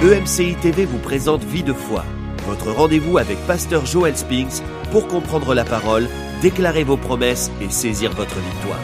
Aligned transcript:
EMCI 0.00 0.54
TV 0.54 0.84
vous 0.84 0.98
présente 0.98 1.42
Vie 1.42 1.64
de 1.64 1.72
foi, 1.72 2.04
votre 2.46 2.70
rendez-vous 2.70 3.18
avec 3.18 3.36
Pasteur 3.48 3.84
Joel 3.84 4.16
Spinks 4.16 4.62
pour 4.92 5.08
comprendre 5.08 5.54
la 5.54 5.64
parole, 5.64 6.06
déclarer 6.40 6.84
vos 6.84 6.96
promesses 6.96 7.50
et 7.60 7.68
saisir 7.68 8.12
votre 8.12 8.36
victoire. 8.38 8.78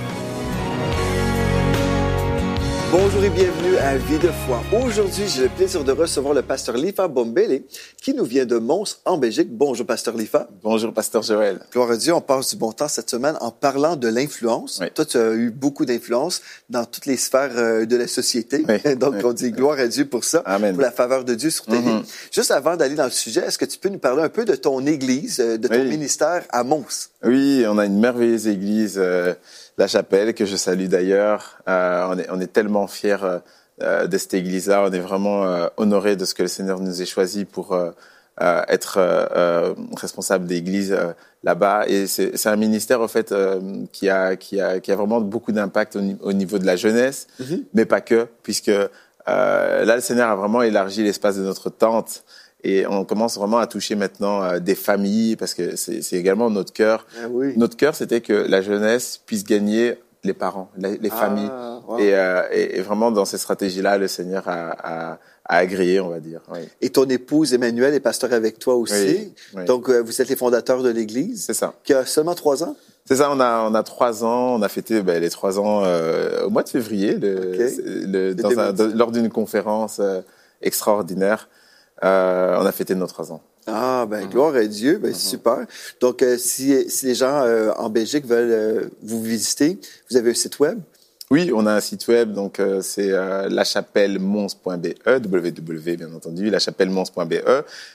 Bonjour 2.96 3.24
et 3.24 3.30
bienvenue 3.30 3.76
à 3.78 3.96
Vie 3.96 4.20
de 4.20 4.28
foi. 4.46 4.62
Aujourd'hui, 4.86 5.24
j'ai 5.26 5.42
le 5.42 5.48
plaisir 5.48 5.82
de 5.82 5.90
recevoir 5.90 6.32
le 6.32 6.42
pasteur 6.42 6.76
Lifa 6.76 7.08
Bombele 7.08 7.62
qui 8.00 8.14
nous 8.14 8.24
vient 8.24 8.46
de 8.46 8.56
Mons 8.56 8.98
en 9.04 9.18
Belgique. 9.18 9.48
Bonjour 9.50 9.84
pasteur 9.84 10.16
Lifa. 10.16 10.46
Bonjour 10.62 10.92
pasteur 10.92 11.22
Joël. 11.24 11.58
Gloire 11.72 11.90
à 11.90 11.96
Dieu, 11.96 12.14
on 12.14 12.20
passe 12.20 12.50
du 12.50 12.56
bon 12.56 12.70
temps 12.70 12.86
cette 12.86 13.10
semaine 13.10 13.34
en 13.40 13.50
parlant 13.50 13.96
de 13.96 14.06
l'influence. 14.06 14.78
Oui. 14.80 14.86
Toi, 14.94 15.04
tu 15.06 15.16
as 15.18 15.32
eu 15.32 15.50
beaucoup 15.50 15.84
d'influence 15.84 16.40
dans 16.70 16.84
toutes 16.84 17.06
les 17.06 17.16
sphères 17.16 17.50
euh, 17.56 17.84
de 17.84 17.96
la 17.96 18.06
société. 18.06 18.64
Oui. 18.68 18.94
Donc, 18.96 19.14
Oui. 19.16 19.22
on 19.24 19.32
dit 19.32 19.50
gloire 19.50 19.80
à 19.80 19.88
Dieu 19.88 20.04
pour 20.04 20.22
ça, 20.22 20.38
Amen. 20.44 20.74
pour 20.74 20.82
la 20.82 20.92
faveur 20.92 21.24
de 21.24 21.34
Dieu 21.34 21.50
sur 21.50 21.64
tes 21.66 21.72
Mhm. 21.78 21.98
vies. 22.02 22.08
Juste 22.30 22.52
avant 22.52 22.76
d'aller 22.76 22.94
dans 22.94 23.06
le 23.06 23.10
sujet, 23.10 23.40
est-ce 23.44 23.58
que 23.58 23.64
tu 23.64 23.76
peux 23.78 23.88
nous 23.88 23.98
parler 23.98 24.22
un 24.22 24.28
peu 24.28 24.44
de 24.44 24.54
ton 24.54 24.86
église, 24.86 25.40
euh, 25.40 25.58
de 25.58 25.66
ton 25.66 25.82
ministère 25.84 26.44
à 26.50 26.62
Mons? 26.62 27.08
Oui, 27.24 27.64
on 27.68 27.76
a 27.78 27.86
une 27.86 27.98
merveilleuse 27.98 28.46
église, 28.46 28.94
euh, 28.98 29.34
La 29.78 29.86
Chapelle, 29.88 30.34
que 30.34 30.44
je 30.46 30.56
salue 30.56 30.86
d'ailleurs. 30.86 31.58
Euh, 31.68 32.06
on, 32.10 32.18
est, 32.18 32.28
on 32.30 32.40
est 32.40 32.52
tellement 32.52 32.86
fiers 32.86 33.16
euh, 33.22 33.38
euh, 33.82 34.06
de 34.06 34.18
cette 34.18 34.34
église-là. 34.34 34.84
On 34.88 34.92
est 34.92 35.00
vraiment 35.00 35.44
euh, 35.46 35.66
honorés 35.76 36.16
de 36.16 36.24
ce 36.24 36.34
que 36.34 36.42
le 36.42 36.48
Seigneur 36.48 36.78
nous 36.80 37.02
ait 37.02 37.06
choisi 37.06 37.44
pour 37.44 37.72
euh, 37.72 37.90
euh, 38.40 38.62
être 38.68 38.98
responsable 40.00 40.46
d'église 40.46 40.92
euh, 40.92 41.12
là-bas. 41.42 41.84
Et 41.88 42.06
c'est 42.06 42.46
un 42.46 42.56
ministère, 42.56 43.00
en 43.00 43.08
fait, 43.08 43.32
euh, 43.32 43.60
qui, 43.92 44.08
a, 44.08 44.36
qui, 44.36 44.60
a, 44.60 44.78
qui 44.80 44.92
a 44.92 44.96
vraiment 44.96 45.20
beaucoup 45.20 45.52
d'impact 45.52 45.96
au, 45.96 46.00
ni- 46.00 46.18
au 46.20 46.32
niveau 46.32 46.58
de 46.58 46.66
la 46.66 46.76
jeunesse, 46.76 47.26
Mhm. 47.40 47.64
mais 47.74 47.84
pas 47.84 48.00
que, 48.00 48.28
puisque 48.42 48.68
euh, 48.70 49.84
là, 49.84 49.94
le 49.96 50.00
Seigneur 50.02 50.28
a 50.30 50.36
vraiment 50.36 50.62
élargi 50.62 51.02
l'espace 51.02 51.36
de 51.36 51.42
notre 51.42 51.70
tente. 51.70 52.22
Et 52.66 52.86
on 52.86 53.04
commence 53.04 53.36
vraiment 53.38 53.58
à 53.58 53.66
toucher 53.66 53.94
maintenant 53.94 54.42
euh, 54.42 54.58
des 54.58 54.74
familles, 54.74 55.36
parce 55.36 55.52
que 55.54 55.76
c'est 55.76 56.00
également 56.14 56.48
notre 56.50 56.72
cœur. 56.72 57.06
Ah 57.22 57.26
oui. 57.30 57.52
Notre 57.56 57.76
cœur, 57.76 57.94
c'était 57.94 58.20
que 58.22 58.32
la 58.32 58.62
jeunesse 58.62 59.20
puisse 59.26 59.44
gagner 59.44 59.98
les 60.24 60.32
parents, 60.32 60.70
les, 60.78 60.96
les 60.96 61.10
Ah, 61.12 61.16
familles. 61.16 61.50
wow. 61.86 61.98
Et, 61.98 62.14
euh, 62.14 62.42
et, 62.50 62.78
et 62.78 62.80
vraiment, 62.80 63.10
dans 63.10 63.26
ces 63.26 63.36
stratégies-là, 63.36 63.98
le 63.98 64.08
Seigneur 64.08 64.48
a, 64.48 64.70
a, 64.82 65.18
a 65.44 65.56
agréé, 65.58 66.00
on 66.00 66.08
va 66.08 66.20
dire. 66.20 66.40
Oui. 66.50 66.60
Et 66.80 66.88
ton 66.88 67.04
épouse 67.04 67.52
Emmanuel 67.52 67.92
est 67.92 68.00
pasteur 68.00 68.32
avec 68.32 68.58
toi 68.58 68.74
aussi. 68.76 68.94
Oui, 68.94 69.32
oui. 69.56 69.64
Donc, 69.66 69.90
euh, 69.90 70.00
vous 70.00 70.22
êtes 70.22 70.28
les 70.30 70.36
fondateurs 70.36 70.82
de 70.82 70.88
l'église 70.88 71.44
C'est 71.44 71.52
ça. 71.52 71.74
qui 71.84 71.92
a 71.92 72.06
seulement 72.06 72.34
trois 72.34 72.64
ans? 72.64 72.74
C'est 73.06 73.16
ça, 73.16 73.30
on 73.30 73.38
a, 73.38 73.68
on 73.70 73.74
a 73.74 73.82
trois 73.82 74.24
ans, 74.24 74.54
on 74.54 74.62
a 74.62 74.68
fêté 74.70 75.02
ben, 75.02 75.20
les 75.20 75.28
trois 75.28 75.58
ans 75.58 75.82
euh, 75.84 76.46
au 76.46 76.48
mois 76.48 76.62
de 76.62 76.70
février, 76.70 77.16
le, 77.16 77.36
Ok. 77.36 77.68
c'est- 77.68 77.82
le- 77.84 78.34
dans 78.34 78.58
un- 78.58 78.72
2010. 78.72 78.96
lors 78.96 79.12
d'une 79.12 79.28
conférence 79.28 80.00
extraordinaire. 80.62 81.48
Euh, 82.04 82.56
on 82.60 82.66
a 82.66 82.72
fêté 82.72 82.94
nos 82.94 83.06
trois 83.06 83.32
ans. 83.32 83.40
Ah, 83.66 84.06
ben, 84.08 84.26
gloire 84.28 84.54
à 84.54 84.64
Dieu, 84.64 84.96
Mhm. 84.96 85.00
ben, 85.02 85.14
super. 85.14 85.58
Donc, 86.00 86.22
euh, 86.22 86.36
si, 86.38 86.88
si 86.90 87.06
les 87.06 87.14
gens 87.14 87.42
euh, 87.44 87.70
en 87.78 87.88
Belgique 87.88 88.26
veulent 88.26 88.90
vous 89.02 89.22
visiter, 89.22 89.78
vous 90.10 90.16
avez 90.18 90.30
un 90.30 90.34
site 90.34 90.58
web? 90.58 90.78
Oui, 91.30 91.50
on 91.54 91.66
a 91.66 91.72
un 91.72 91.80
site 91.80 92.06
web, 92.08 92.32
donc 92.34 92.60
euh, 92.60 92.82
c'est 92.82 93.10
euh, 93.10 93.48
lachapellemons.be, 93.48 94.94
www 95.06 95.96
bien 95.96 96.12
entendu, 96.14 96.50
lachapellemons.be. 96.50 97.34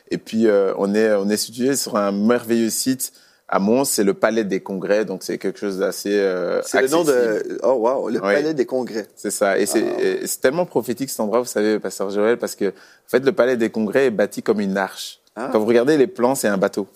Et 0.09 0.17
puis 0.17 0.47
euh, 0.47 0.73
on 0.77 0.93
est 0.95 1.13
on 1.13 1.29
est 1.29 1.37
situé 1.37 1.75
sur 1.75 1.95
un 1.95 2.11
merveilleux 2.11 2.71
site 2.71 3.13
à 3.51 3.57
Mons, 3.59 3.83
c'est 3.85 4.03
le 4.03 4.13
Palais 4.13 4.43
des 4.43 4.59
Congrès, 4.59 5.05
donc 5.05 5.23
c'est 5.23 5.39
quelque 5.39 5.59
chose 5.59 5.79
d'assez 5.79 6.13
euh, 6.13 6.61
C'est 6.61 6.83
le 6.83 6.87
nom 6.89 7.03
de... 7.03 7.57
Oh, 7.63 7.73
wow, 7.79 8.09
le 8.09 8.15
Oui. 8.15 8.21
Palais 8.21 8.53
des 8.53 8.65
Congrès. 8.67 9.07
C'est 9.15 9.31
ça, 9.31 9.57
et 9.57 9.65
c'est 9.65 9.83
Ah. 9.83 10.01
et 10.01 10.27
c'est 10.27 10.39
tellement 10.39 10.65
prophétique 10.67 11.09
cet 11.09 11.19
endroit, 11.19 11.39
vous 11.39 11.45
savez, 11.45 11.79
pasteur 11.79 12.11
Joël, 12.11 12.37
parce 12.37 12.55
que 12.55 12.65
en 12.69 13.07
fait 13.07 13.25
le 13.25 13.31
Palais 13.31 13.57
des 13.57 13.71
Congrès 13.71 14.05
est 14.05 14.11
bâti 14.11 14.43
comme 14.43 14.59
une 14.59 14.77
arche. 14.77 15.19
Ah. 15.35 15.49
Quand 15.51 15.59
vous 15.59 15.65
regardez 15.65 15.97
les 15.97 16.05
plans, 16.07 16.35
c'est 16.35 16.47
un 16.47 16.57
bateau. 16.57 16.87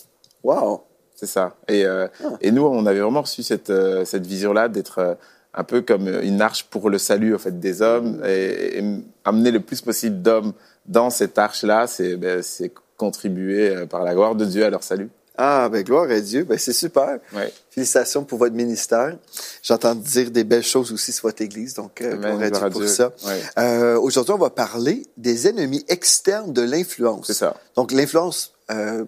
Wow. 0.43 0.83
C'est 1.15 1.25
ça. 1.25 1.55
Et, 1.67 1.85
euh, 1.85 2.07
Ah. 2.23 2.29
et 2.41 2.51
nous, 2.51 2.63
on 2.65 2.85
avait 2.85 2.99
vraiment 2.99 3.21
reçu 3.21 3.41
cette, 3.41 3.69
euh, 3.71 4.05
cette 4.05 4.25
vision-là 4.27 4.67
d'être 4.67 5.17
un 5.55 5.63
peu 5.63 5.81
comme 5.81 6.07
une 6.07 6.41
arche 6.41 6.65
pour 6.65 6.89
le 6.89 6.97
salut 6.99 7.33
en 7.35 7.39
fait, 7.39 7.59
des 7.59 7.81
hommes 7.81 8.21
et, 8.25 8.79
et 8.79 8.83
amener 9.25 9.51
le 9.51 9.59
plus 9.59 9.81
possible 9.81 10.21
d'hommes 10.21 10.53
dans 10.85 11.09
cette 11.09 11.37
arche-là, 11.37 11.87
c'est 11.87 12.15
ben, 12.15 12.41
c'est 12.43 12.71
contribuer 12.97 13.85
par 13.89 14.03
la 14.03 14.13
gloire 14.13 14.35
de 14.35 14.45
Dieu 14.45 14.63
à 14.65 14.69
leur 14.69 14.83
salut. 14.83 15.09
Ah, 15.37 15.67
ben, 15.71 15.83
gloire 15.83 16.09
à 16.11 16.19
Dieu. 16.19 16.43
Ben, 16.43 16.57
c'est 16.59 16.73
super. 16.73 17.17
Ouais. 17.33 17.51
Félicitations 17.71 18.23
pour 18.23 18.37
votre 18.37 18.53
ministère. 18.55 19.17
J'entends 19.63 19.95
dire 19.95 20.29
des 20.29 20.43
belles 20.43 20.63
choses 20.63 20.91
aussi 20.91 21.11
sur 21.11 21.23
votre 21.27 21.41
église, 21.41 21.73
donc 21.73 22.01
euh, 22.01 22.13
Amen, 22.13 22.37
gloire 22.49 22.63
à 22.65 22.69
Dieu 22.69 22.69
pour 22.69 22.81
Dieu. 22.81 22.89
ça. 22.89 23.11
Ouais. 23.25 23.41
Euh, 23.57 23.97
Aujourd'hui, 23.99 24.33
on 24.33 24.37
va 24.37 24.51
parler 24.51 25.03
des 25.17 25.47
ennemis 25.47 25.83
externes 25.87 26.53
de 26.53 26.61
l'influence. 26.61 27.27
C'est 27.27 27.33
ça. 27.33 27.55
Donc, 27.75 27.91
l'influence 27.91 28.53
euh, 28.71 29.05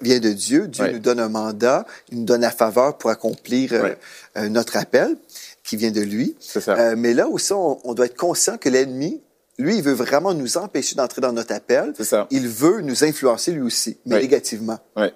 vient 0.00 0.18
de 0.18 0.30
Dieu. 0.32 0.66
Dieu 0.66 0.84
Ouais. 0.84 0.92
nous 0.92 0.98
donne 0.98 1.20
un 1.20 1.28
mandat, 1.28 1.86
il 2.10 2.18
nous 2.18 2.24
donne 2.24 2.40
la 2.40 2.50
faveur 2.50 2.98
pour 2.98 3.10
accomplir 3.10 3.72
notre 4.36 4.76
appel 4.76 5.16
qui 5.62 5.76
vient 5.76 5.90
de 5.92 6.00
lui. 6.00 6.36
C'est 6.40 6.60
ça. 6.60 6.96
Mais 6.96 7.14
là 7.14 7.28
aussi, 7.28 7.52
on, 7.52 7.78
on 7.88 7.94
doit 7.94 8.06
être 8.06 8.16
conscient 8.16 8.58
que 8.58 8.68
l'ennemi, 8.68 9.20
lui, 9.58 9.76
il 9.76 9.82
veut 9.82 9.92
vraiment 9.92 10.32
nous 10.34 10.56
empêcher 10.56 10.96
d'entrer 10.96 11.20
dans 11.20 11.32
notre 11.32 11.54
appel. 11.54 11.92
C'est 11.96 12.04
ça. 12.04 12.26
Il 12.30 12.48
veut 12.48 12.80
nous 12.80 13.04
influencer 13.04 13.52
lui 13.52 13.60
aussi, 13.60 13.98
mais 14.06 14.16
Oui. 14.16 14.22
négativement. 14.22 14.78
Ouais, 14.96 15.12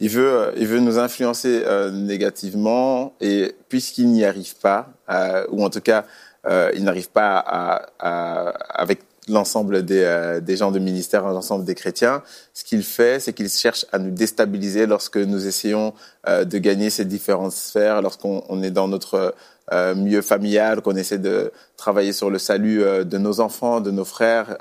Il 0.00 0.10
veut, 0.10 0.28
euh, 0.28 0.52
il 0.56 0.66
veut 0.66 0.80
nous 0.80 0.98
influencer 0.98 1.62
euh, 1.64 1.90
négativement 1.90 3.14
et 3.20 3.54
puisqu'il 3.68 4.08
n'y 4.08 4.24
arrive 4.24 4.56
pas, 4.56 4.88
euh, 5.10 5.46
ou 5.50 5.64
en 5.64 5.70
tout 5.70 5.80
cas, 5.80 6.04
euh, 6.46 6.70
il 6.74 6.84
n'arrive 6.84 7.10
pas 7.10 7.38
à, 7.38 7.86
à- 7.98 8.48
avec 8.74 9.00
l'ensemble 9.28 9.82
des, 9.84 10.02
euh, 10.02 10.40
des 10.40 10.56
gens 10.56 10.70
de 10.70 10.78
ministère, 10.78 11.24
l'ensemble 11.24 11.64
des 11.64 11.74
chrétiens, 11.74 12.22
ce 12.52 12.64
qu'il 12.64 12.82
fait, 12.82 13.20
c'est 13.20 13.32
qu'il 13.32 13.48
cherche 13.48 13.86
à 13.92 13.98
nous 13.98 14.10
déstabiliser 14.10 14.84
lorsque 14.86 15.16
nous 15.16 15.46
essayons 15.46 15.94
euh, 16.28 16.44
de 16.44 16.58
gagner 16.58 16.90
ces 16.90 17.06
différentes 17.06 17.52
sphères, 17.52 18.02
lorsqu'on 18.02 18.42
on 18.50 18.62
est 18.62 18.70
dans 18.70 18.88
notre 18.88 19.34
euh, 19.72 19.94
milieu 19.94 20.20
familial, 20.20 20.82
qu'on 20.82 20.96
essaie 20.96 21.18
de 21.18 21.52
travailler 21.78 22.12
sur 22.12 22.28
le 22.28 22.38
salut 22.38 22.80
de 23.04 23.16
nos 23.18 23.40
enfants, 23.40 23.80
de 23.80 23.90
nos 23.90 24.04
frères, 24.04 24.58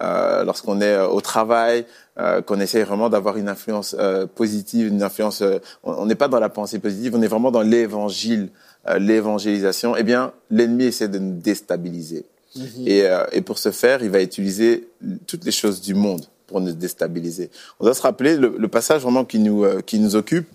euh, 0.00 0.44
lorsqu'on 0.44 0.80
est 0.80 0.96
au 1.00 1.20
travail, 1.20 1.84
euh, 2.20 2.42
qu'on 2.42 2.58
essaie 2.58 2.82
vraiment 2.82 3.08
d'avoir 3.08 3.36
une 3.36 3.48
influence 3.48 3.94
euh, 3.98 4.26
positive, 4.26 4.88
une 4.88 5.02
influence. 5.02 5.40
euh, 5.42 5.58
on 5.84 6.04
n'est 6.06 6.16
pas 6.16 6.28
dans 6.28 6.40
la 6.40 6.48
pensée 6.48 6.78
positive, 6.80 7.14
on 7.14 7.22
est 7.22 7.28
vraiment 7.28 7.50
dans 7.52 7.62
l'évangile, 7.62 8.48
l'évangélisation. 8.98 9.96
Eh 9.96 10.02
bien, 10.02 10.32
l'ennemi 10.50 10.84
essaie 10.84 11.08
de 11.08 11.18
nous 11.18 11.38
déstabiliser. 11.38 12.24
Et, 12.86 13.02
euh, 13.02 13.24
et 13.32 13.40
pour 13.40 13.58
ce 13.58 13.70
faire, 13.70 14.02
il 14.02 14.10
va 14.10 14.20
utiliser 14.20 14.88
toutes 15.26 15.44
les 15.44 15.52
choses 15.52 15.80
du 15.80 15.94
monde 15.94 16.24
pour 16.46 16.60
nous 16.60 16.72
déstabiliser. 16.72 17.50
On 17.78 17.84
doit 17.84 17.94
se 17.94 18.02
rappeler 18.02 18.36
le, 18.36 18.54
le 18.58 18.68
passage 18.68 19.02
vraiment 19.02 19.24
qui 19.24 19.38
nous 19.38 19.64
qui 19.82 19.98
nous 20.00 20.16
occupe. 20.16 20.48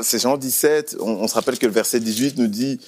C'est 0.00 0.18
Jean 0.20 0.36
17, 0.36 0.96
on, 1.00 1.08
on 1.10 1.28
se 1.28 1.34
rappelle 1.34 1.56
que 1.56 1.66
le 1.66 1.72
verset 1.72 2.00
18 2.00 2.36
nous 2.38 2.48
dit 2.48 2.80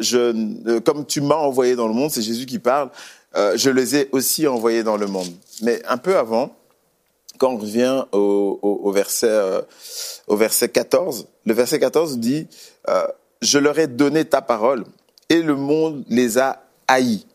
je, 0.00 0.78
Comme 0.80 1.04
tu 1.04 1.20
m'as 1.20 1.34
envoyé 1.34 1.76
dans 1.76 1.88
le 1.88 1.94
monde, 1.94 2.10
c'est 2.10 2.22
Jésus 2.22 2.46
qui 2.46 2.58
parle, 2.58 2.88
je 3.34 3.68
les 3.68 3.96
ai 3.96 4.08
aussi 4.12 4.46
envoyés 4.46 4.82
dans 4.82 4.96
le 4.96 5.06
monde. 5.06 5.28
Mais 5.62 5.82
un 5.86 5.98
peu 5.98 6.16
avant, 6.16 6.56
quand 7.38 7.52
on 7.52 7.58
revient 7.58 8.04
au, 8.12 8.58
au, 8.62 8.80
au 8.84 8.92
verset, 8.92 9.28
euh, 9.28 9.62
au 10.26 10.36
verset 10.36 10.68
14, 10.68 11.26
le 11.44 11.54
verset 11.54 11.78
14 11.78 12.18
dit 12.18 12.46
euh, 12.88 13.06
Je 13.42 13.58
leur 13.58 13.78
ai 13.78 13.86
donné 13.86 14.24
ta 14.24 14.42
parole 14.42 14.84
et 15.28 15.42
le 15.42 15.54
monde 15.56 16.04
les 16.08 16.38
a 16.38 16.62
haïs 16.88 17.26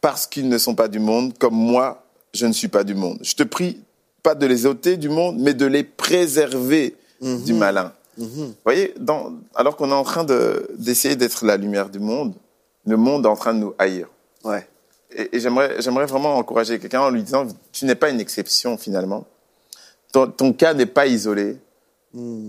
parce 0.00 0.26
qu'ils 0.26 0.48
ne 0.48 0.58
sont 0.58 0.74
pas 0.74 0.88
du 0.88 0.98
monde 1.00 1.36
comme 1.38 1.54
moi, 1.54 2.04
je 2.34 2.46
ne 2.46 2.52
suis 2.52 2.68
pas 2.68 2.84
du 2.84 2.94
monde. 2.94 3.18
Je 3.22 3.34
te 3.34 3.42
prie 3.42 3.80
pas 4.22 4.34
de 4.34 4.46
les 4.46 4.66
ôter 4.66 4.96
du 4.96 5.08
monde, 5.08 5.36
mais 5.38 5.54
de 5.54 5.66
les 5.66 5.82
préserver 5.84 6.96
du 7.20 7.52
malin. 7.54 7.92
Vous 8.16 8.54
voyez, 8.64 8.94
dans, 8.98 9.32
alors 9.54 9.76
qu'on 9.76 9.90
est 9.90 9.94
en 9.94 10.02
train 10.04 10.24
de- 10.24 10.68
d'essayer 10.76 11.14
d'être 11.16 11.44
la 11.44 11.56
lumière 11.56 11.88
du 11.88 11.98
monde, 12.00 12.34
le 12.86 12.96
monde 12.96 13.24
est 13.26 13.28
en 13.28 13.36
train 13.36 13.54
de 13.54 13.60
nous 13.60 13.74
haïr. 13.78 14.08
Ouais. 14.44 14.66
Et, 15.16 15.36
et 15.36 15.40
j'aimerais, 15.40 15.76
j'aimerais 15.80 16.06
vraiment 16.06 16.36
encourager 16.36 16.78
quelqu'un 16.78 17.00
en 17.00 17.10
lui 17.10 17.22
disant, 17.22 17.46
tu 17.72 17.84
n'es 17.86 17.94
pas 17.94 18.10
une 18.10 18.20
exception 18.20 18.76
finalement. 18.76 19.24
Ton, 20.12 20.28
ton 20.28 20.52
cas 20.52 20.74
n'est 20.74 20.86
pas 20.86 21.06
isolé. 21.06 21.58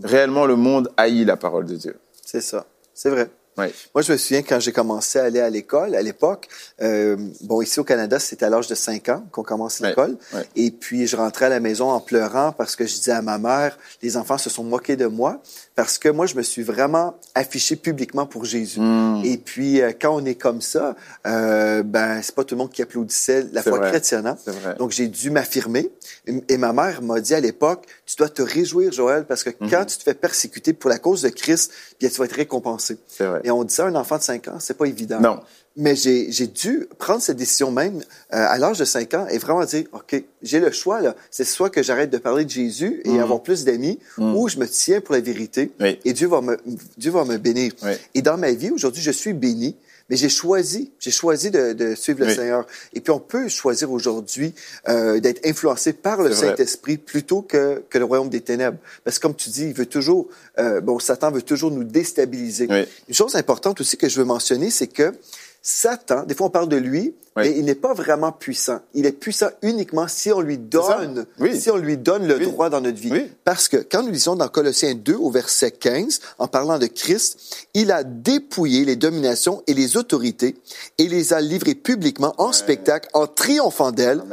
Réellement, 0.03 0.45
le 0.45 0.55
monde 0.55 0.89
haït 0.97 1.25
la 1.25 1.37
parole 1.37 1.65
de 1.65 1.75
Dieu. 1.75 1.99
C'est 2.25 2.41
ça. 2.41 2.65
C'est 2.93 3.09
vrai. 3.09 3.29
Ouais. 3.59 3.73
Moi, 3.93 4.01
je 4.01 4.11
me 4.13 4.17
souviens 4.17 4.41
quand 4.41 4.59
j'ai 4.59 4.71
commencé 4.71 5.19
à 5.19 5.23
aller 5.25 5.39
à 5.39 5.49
l'école, 5.49 5.95
à 5.95 6.01
l'époque, 6.01 6.47
euh, 6.81 7.17
bon, 7.41 7.61
ici 7.61 7.79
au 7.79 7.83
Canada, 7.83 8.19
c'était 8.19 8.45
à 8.45 8.49
l'âge 8.49 8.67
de 8.67 8.75
5 8.75 9.09
ans 9.09 9.23
qu'on 9.31 9.43
commence 9.43 9.79
l'école. 9.81 10.17
ouais. 10.33 10.47
Et 10.55 10.71
puis, 10.71 11.07
je 11.07 11.15
rentrais 11.15 11.45
à 11.45 11.49
la 11.49 11.59
maison 11.59 11.89
en 11.89 11.99
pleurant 11.99 12.51
parce 12.51 12.75
que 12.75 12.85
je 12.85 12.95
disais 12.95 13.11
à 13.11 13.21
ma 13.21 13.37
mère, 13.37 13.77
les 14.01 14.17
enfants 14.17 14.37
se 14.37 14.49
sont 14.49 14.63
moqués 14.63 14.95
de 14.95 15.05
moi 15.05 15.41
parce 15.75 15.97
que 15.97 16.09
moi, 16.09 16.25
je 16.25 16.35
me 16.35 16.41
suis 16.41 16.63
vraiment 16.63 17.15
affiché 17.35 17.75
publiquement 17.75 18.25
pour 18.25 18.45
Jésus. 18.45 18.79
Mm. 18.79 19.21
Et 19.25 19.37
puis, 19.37 19.81
euh, 19.81 19.91
quand 19.99 20.15
on 20.15 20.25
est 20.25 20.35
comme 20.35 20.61
ça, 20.61 20.95
euh, 21.27 21.83
ben, 21.83 22.21
c'est 22.21 22.33
pas 22.35 22.43
tout 22.43 22.55
le 22.55 22.59
monde 22.59 22.71
qui 22.71 22.81
applaudissait 22.81 23.45
la 23.53 23.61
foi 23.61 23.77
vrai. 23.77 23.89
chrétienne. 23.89 24.25
hein. 24.27 24.37
Vrai. 24.45 24.75
Donc, 24.79 24.91
j'ai 24.91 25.07
dû 25.07 25.29
m'affirmer. 25.31 25.89
Et 26.25 26.33
et 26.47 26.57
ma 26.57 26.73
mère 26.73 27.01
m'a 27.01 27.19
dit 27.19 27.33
à 27.35 27.39
l'époque, 27.39 27.85
tu 28.05 28.15
dois 28.15 28.29
te 28.29 28.41
réjouir, 28.41 28.91
Joël, 28.91 29.25
parce 29.25 29.43
que 29.43 29.49
Mm-hmm. 29.49 29.69
quand 29.71 29.85
tu 29.85 29.97
te 29.97 30.03
fais 30.03 30.13
persécuter 30.13 30.73
pour 30.73 30.89
la 30.89 30.99
cause 30.99 31.21
de 31.23 31.29
Christ, 31.29 31.71
bien, 31.99 32.07
tu 32.07 32.15
vas 32.17 32.25
être 32.25 32.33
récompensé. 32.35 32.97
C'est 33.07 33.25
vrai. 33.25 33.41
Et 33.43 33.48
Et 33.49 33.51
on 33.51 33.63
dit 33.63 33.73
ça 33.73 33.85
à 33.85 33.87
un 33.87 33.95
enfant 33.95 34.17
de 34.17 34.21
5 34.21 34.47
ans, 34.47 34.57
c'est 34.59 34.77
pas 34.77 34.85
évident. 34.85 35.19
Non. 35.19 35.39
Mais 35.75 35.95
j'ai 35.95 36.47
dû 36.47 36.87
prendre 36.99 37.19
cette 37.21 37.37
décision 37.37 37.71
même 37.71 37.97
euh, 38.33 38.45
à 38.47 38.57
l'âge 38.59 38.77
de 38.77 38.85
5 38.85 39.13
ans 39.15 39.27
et 39.27 39.39
vraiment 39.39 39.65
dire, 39.65 39.85
OK, 39.93 40.23
j'ai 40.43 40.59
le 40.59 40.71
choix, 40.71 41.01
là. 41.01 41.15
C'est 41.31 41.45
soit 41.45 41.69
que 41.71 41.81
j'arrête 41.81 42.11
de 42.11 42.19
parler 42.19 42.45
de 42.45 42.49
Jésus 42.49 43.01
et 43.05 43.19
avoir 43.19 43.41
plus 43.41 43.65
d'amis, 43.65 43.97
ou 44.19 44.47
je 44.49 44.57
me 44.57 44.67
tiens 44.67 45.01
pour 45.01 45.15
la 45.15 45.21
vérité 45.21 45.71
Mm. 45.79 45.83
Oui. 45.83 45.99
et 46.05 46.13
Dieu 46.13 46.27
va 46.27 46.41
me, 46.41 46.57
Dieu 46.97 47.11
va 47.11 47.25
me 47.25 47.37
bénir. 47.37 47.71
Oui. 47.83 47.91
Et 48.13 48.21
dans 48.21 48.37
ma 48.37 48.51
vie, 48.51 48.69
aujourd'hui, 48.69 49.01
je 49.01 49.11
suis 49.11 49.33
béni, 49.33 49.75
mais 50.09 50.15
j'ai 50.15 50.29
choisi, 50.29 50.91
j'ai 50.99 51.11
choisi 51.11 51.51
de, 51.51 51.73
de 51.73 51.95
suivre 51.95 52.25
le. 52.25 52.33
Seigneur. 52.33 52.65
Et 52.93 53.01
puis 53.01 53.11
on 53.11 53.19
peut 53.19 53.47
choisir 53.47 53.91
aujourd'hui 53.91 54.53
euh, 54.87 55.19
d'être 55.19 55.45
influencé 55.45 55.93
par 55.93 56.21
le. 56.21 56.33
Saint-Esprit 56.33 56.97
plutôt 56.97 57.41
que, 57.41 57.83
que 57.89 57.97
le 57.97 58.05
royaume 58.05 58.29
des 58.29 58.41
ténèbres. 58.41 58.77
Parce 59.03 59.17
que 59.17 59.23
comme 59.23 59.35
tu 59.35 59.49
dis, 59.49 59.65
il 59.65 59.73
veut 59.73 59.85
toujours, 59.85 60.27
euh, 60.57 60.79
bon, 60.79 60.99
Satan 60.99 61.31
veut 61.31 61.41
toujours 61.41 61.71
nous 61.71 61.83
déstabiliser. 61.83 62.67
Oui. 62.69 62.85
Une 63.07 63.13
chose 63.13 63.35
importante 63.35 63.81
aussi 63.81 63.97
que 63.97 64.07
je 64.07 64.19
veux 64.19 64.25
mentionner, 64.25 64.69
c'est 64.69 64.87
que 64.87 65.13
Satan, 65.61 66.23
des 66.23 66.35
fois 66.35 66.47
on 66.47 66.49
parle 66.49 66.69
de 66.69 66.77
lui, 66.77 67.13
Oui. 67.35 67.43
mais 67.43 67.57
il 67.57 67.65
n'est 67.65 67.75
pas 67.75 67.93
vraiment 67.93 68.31
puissant. 68.31 68.79
Il 68.93 69.05
est 69.05 69.11
puissant 69.11 69.49
uniquement 69.61 70.07
si 70.07 70.31
on 70.31 70.39
lui 70.41 70.57
donne, 70.57 71.25
Oui. 71.39 71.59
si 71.59 71.69
on 71.69 71.77
lui 71.77 71.97
donne 71.97 72.25
le 72.27 72.37
Oui. 72.37 72.45
droit 72.45 72.69
dans 72.69 72.81
notre 72.81 72.97
vie. 72.99 73.11
Parce 73.43 73.67
que 73.67 73.77
quand 73.77 74.03
nous 74.03 74.11
lisons 74.11 74.35
dans 74.35 74.47
Colossiens 74.47 74.95
2 74.95 75.15
au 75.15 75.29
verset 75.29 75.71
15, 75.71 76.21
en 76.37 76.47
parlant 76.47 76.79
de 76.79 76.85
Christ, 76.87 77.67
il 77.73 77.91
a 77.91 78.03
dépouillé 78.03 78.85
les 78.85 78.95
dominations 78.95 79.61
et 79.67 79.73
les 79.73 79.97
autorités 79.97 80.55
et 80.97 81.07
les 81.07 81.33
a 81.33 81.41
livrées 81.41 81.75
publiquement 81.75 82.33
en 82.37 82.51
spectacle 82.51 83.09
en 83.13 83.27
triomphant 83.27 83.91
d'elles 83.91 84.23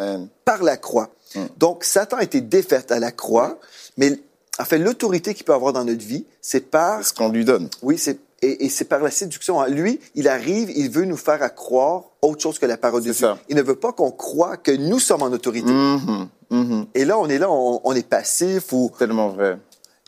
par 0.44 0.62
la 0.62 0.76
croix. 0.76 1.10
Mm. 1.34 1.40
Donc, 1.58 1.84
Satan 1.84 2.18
a 2.18 2.22
été 2.22 2.40
défaite 2.40 2.92
à 2.92 3.00
la 3.00 3.10
croix, 3.10 3.58
mais 3.96 4.18
en 4.58 4.64
fait, 4.64 4.78
l'autorité 4.78 5.34
qu'il 5.34 5.44
peut 5.44 5.52
avoir 5.52 5.72
dans 5.74 5.84
notre 5.84 6.04
vie, 6.04 6.24
c'est 6.40 6.60
par, 6.70 7.04
Ce 7.04 7.12
qu'on 7.12 7.28
lui 7.28 7.44
donne. 7.44 7.68
oui, 7.82 7.98
c'est, 7.98 8.18
et, 8.42 8.64
et 8.64 8.68
c'est 8.68 8.84
par 8.84 9.00
la 9.00 9.10
séduction. 9.10 9.64
Lui, 9.64 10.00
il 10.14 10.28
arrive, 10.28 10.70
il 10.70 10.90
veut 10.90 11.04
nous 11.04 11.16
faire 11.16 11.42
à 11.42 11.48
croire 11.48 12.04
autre 12.22 12.42
chose 12.42 12.58
que 12.58 12.66
la 12.66 12.76
parole 12.76 13.00
de 13.00 13.06
Dieu. 13.06 13.12
ça. 13.14 13.38
Il 13.48 13.56
ne 13.56 13.62
veut 13.62 13.76
pas 13.76 13.92
qu'on 13.92 14.10
croie 14.10 14.56
que 14.56 14.72
nous 14.72 14.98
sommes 14.98 15.22
en 15.22 15.32
autorité. 15.32 15.70
Mhm, 15.72 16.28
mhm. 16.50 16.86
Et 16.94 17.04
là, 17.04 17.18
on 17.18 17.28
est 17.28 17.38
là, 17.38 17.50
on, 17.50 17.80
on 17.84 17.92
est 17.94 18.06
passif 18.06 18.72
ou, 18.72 18.92
Tellement 18.98 19.28
vrai. 19.28 19.58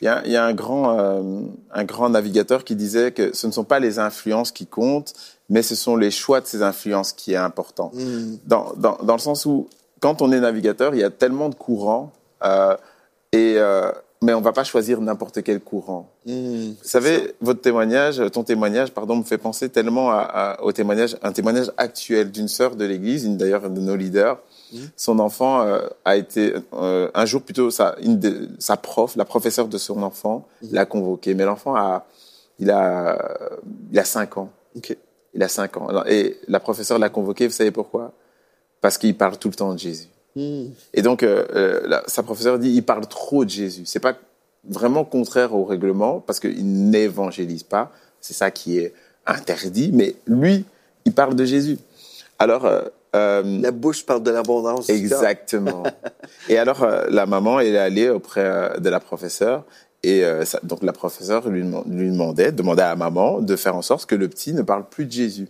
Il 0.01 0.05
y 0.05 0.09
a, 0.09 0.23
il 0.25 0.31
y 0.31 0.37
a 0.37 0.45
un, 0.45 0.55
grand, 0.55 0.97
euh, 0.97 1.41
un 1.73 1.85
grand 1.85 2.09
navigateur 2.09 2.63
qui 2.63 2.77
disait 2.77 3.11
que 3.11 3.35
ce 3.35 3.49
ne 3.49 3.53
sont 3.53 3.65
pas 3.65 3.81
les 3.81 3.99
influences 3.99 4.53
qui 4.53 4.67
comptent, 4.67 5.13
mais 5.49 5.63
ce 5.63 5.75
sont 5.75 5.97
les 5.97 6.13
choix 6.13 6.41
de 6.41 6.47
ces 6.47 6.63
influences 6.63 7.13
qui 7.13 7.33
est 7.33 7.37
important. 7.37 7.91
Dans, 8.47 8.75
dans, 8.77 8.97
dans 9.03 9.15
le 9.15 9.19
sens 9.19 9.45
où, 9.45 9.69
quand 9.99 10.23
on 10.23 10.31
est 10.31 10.39
navigateur, 10.39 10.95
il 10.95 11.01
y 11.01 11.05
a 11.05 11.11
tellement 11.11 11.49
de 11.49 11.57
courants, 11.57 12.13
euh, 12.45 12.77
et, 13.33 13.55
euh, 13.57 13.91
mais 14.23 14.35
on 14.35 14.41
va 14.41 14.53
pas 14.53 14.65
choisir 14.65 15.01
n'importe 15.01 15.43
quel 15.43 15.61
courant. 15.61 16.11
Hmm, 16.27 16.71
Vous 16.71 16.75
savez, 16.89 17.35
votre 17.41 17.61
témoignage, 17.61 18.21
ton 18.33 18.43
témoignage, 18.43 18.91
pardon, 18.93 19.17
me 19.17 19.23
fait 19.23 19.39
penser 19.39 19.69
tellement 19.69 20.11
à, 20.11 20.19
à- 20.21 20.63
au 20.63 20.73
témoignage, 20.73 21.17
un 21.23 21.33
témoignage 21.33 21.71
actuel 21.77 22.31
d'une 22.33 22.49
sœur 22.49 22.75
de 22.77 22.85
l'Église, 22.85 23.25
une 23.25 23.37
d'ailleurs 23.37 23.69
de 23.71 23.81
nos 23.81 23.95
leaders. 23.97 24.39
Son 24.97 25.19
enfant 25.19 25.63
euh, 25.63 25.87
a 26.05 26.17
été 26.17 26.53
euh, 26.75 27.11
un 27.15 27.25
jour 27.25 27.41
plutôt 27.43 27.71
sa, 27.71 27.97
une 28.03 28.19
de- 28.19 28.49
sa 28.59 28.77
prof, 28.77 29.17
la 29.17 29.25
professeure 29.25 29.67
de 29.69 29.79
son 29.79 30.03
enfant, 30.03 30.47
l'a 30.73 30.85
convoqué. 30.85 31.33
Mais 31.35 31.45
l'enfant 31.45 31.75
a, 31.75 32.05
il 32.59 32.71
a, 32.71 33.19
il 33.93 33.99
a 33.99 34.05
cinq 34.05 34.37
ans. 34.37 34.51
OK. 34.77 34.95
Il 35.35 35.43
a 35.43 35.49
cinq 35.49 35.77
ans. 35.79 35.87
Alors, 35.89 36.07
Et 36.09 36.39
la 36.49 36.61
professeure 36.61 36.99
l'a 36.99 37.09
convoqué. 37.09 37.47
Vous 37.47 37.53
savez 37.55 37.71
pourquoi? 37.71 38.13
Parce 38.81 38.99
qu'il 38.99 39.17
parle 39.17 39.39
tout 39.39 39.49
le 39.49 39.55
temps 39.55 39.73
de 39.73 39.79
Jésus. 39.79 40.09
Hmm. 40.37 40.67
Et 40.95 41.03
donc, 41.03 41.23
euh, 41.23 41.45
euh, 41.55 42.01
sa 42.07 42.23
professeure 42.23 42.59
dit, 42.59 42.71
il 42.71 42.83
parle 42.85 43.07
trop 43.07 43.45
de 43.45 43.51
Jésus. 43.51 43.83
C'est 43.87 44.01
pas 44.01 44.15
vraiment 44.69 45.05
contraire 45.05 45.55
au 45.55 45.65
règlement 45.65 46.21
parce 46.21 46.39
qu'il 46.41 46.91
n'évangélise 46.91 47.63
pas. 47.63 47.91
C'est 48.21 48.35
ça 48.35 48.51
qui 48.51 48.79
est 48.79 48.93
interdit. 49.27 49.91
Mais 49.93 50.15
lui, 50.27 50.65
il 51.05 51.13
parle 51.13 51.35
de 51.35 51.45
Jésus. 51.45 51.79
Alors, 52.39 52.67
euh, 52.67 52.83
euh, 53.17 53.61
La 53.63 53.71
bouche 53.71 54.05
parle 54.05 54.23
de 54.23 54.31
l'abondance. 54.31 54.89
exactement. 54.91 55.83
et 56.49 56.59
alors, 56.59 56.83
euh, 56.83 57.07
la 57.09 57.27
maman, 57.27 57.59
elle 57.61 57.75
est 57.75 57.79
allée 57.79 58.09
auprès 58.11 58.79
de 58.79 58.89
la 58.89 59.01
professeure. 59.01 59.65
Et 60.05 60.23
ça- 60.45 60.61
donc, 60.63 60.85
la 60.85 60.93
professeure 60.93 61.49
lui, 61.49 61.65
lui 61.89 62.11
demandait, 62.11 62.53
demandait 62.53 62.83
à 62.83 62.91
la 62.91 62.97
maman 62.97 63.41
de 63.41 63.57
faire 63.57 63.75
en 63.75 63.83
sorte 63.83 64.07
que 64.07 64.15
le 64.15 64.29
petit 64.29 64.53
ne 64.55 64.63
parle 64.63 64.89
plus 64.89 65.07
de 65.07 65.11
Jésus. 65.11 65.49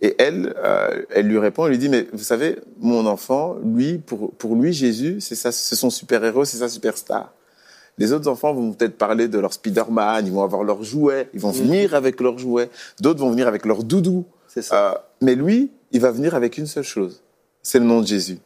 Et 0.00 0.14
elle, 0.18 0.54
euh, 0.58 1.02
elle 1.10 1.26
lui 1.26 1.38
répond, 1.38 1.66
elle 1.66 1.72
lui 1.72 1.78
dit, 1.78 1.88
mais 1.88 2.06
vous 2.12 2.22
savez, 2.22 2.58
mon 2.78 3.06
enfant, 3.06 3.56
lui, 3.64 3.98
pour, 3.98 4.32
pour 4.32 4.54
lui, 4.56 4.72
Jésus, 4.72 5.20
c'est 5.20 5.34
ça, 5.34 5.52
c'est 5.52 5.76
son 5.76 5.90
super-héros, 5.90 6.44
c'est 6.44 6.58
sa 6.58 6.68
superstar. 6.68 7.32
Les 7.98 8.12
autres 8.12 8.28
enfants 8.28 8.54
vont 8.54 8.72
peut-être 8.72 8.96
parler 8.96 9.28
de 9.28 9.38
leur 9.38 9.52
Spider-Man, 9.52 10.26
ils 10.26 10.32
vont 10.32 10.42
avoir 10.42 10.64
leurs 10.64 10.82
jouets, 10.82 11.28
ils 11.34 11.40
vont 11.40 11.50
venir 11.50 11.94
avec 11.94 12.20
leurs 12.20 12.38
jouets. 12.38 12.70
D'autres 13.00 13.20
vont 13.20 13.30
venir 13.30 13.46
avec 13.46 13.66
leur 13.66 13.84
doudou. 13.84 14.24
C'est 14.48 14.62
ça. 14.62 14.92
Euh, 14.92 14.98
mais 15.20 15.34
lui, 15.34 15.70
il 15.92 16.00
va 16.00 16.10
venir 16.10 16.34
avec 16.34 16.56
une 16.56 16.66
seule 16.66 16.84
chose, 16.84 17.22
c'est 17.62 17.78
le 17.78 17.84
nom 17.84 18.00
de 18.00 18.06
Jésus. 18.06 18.38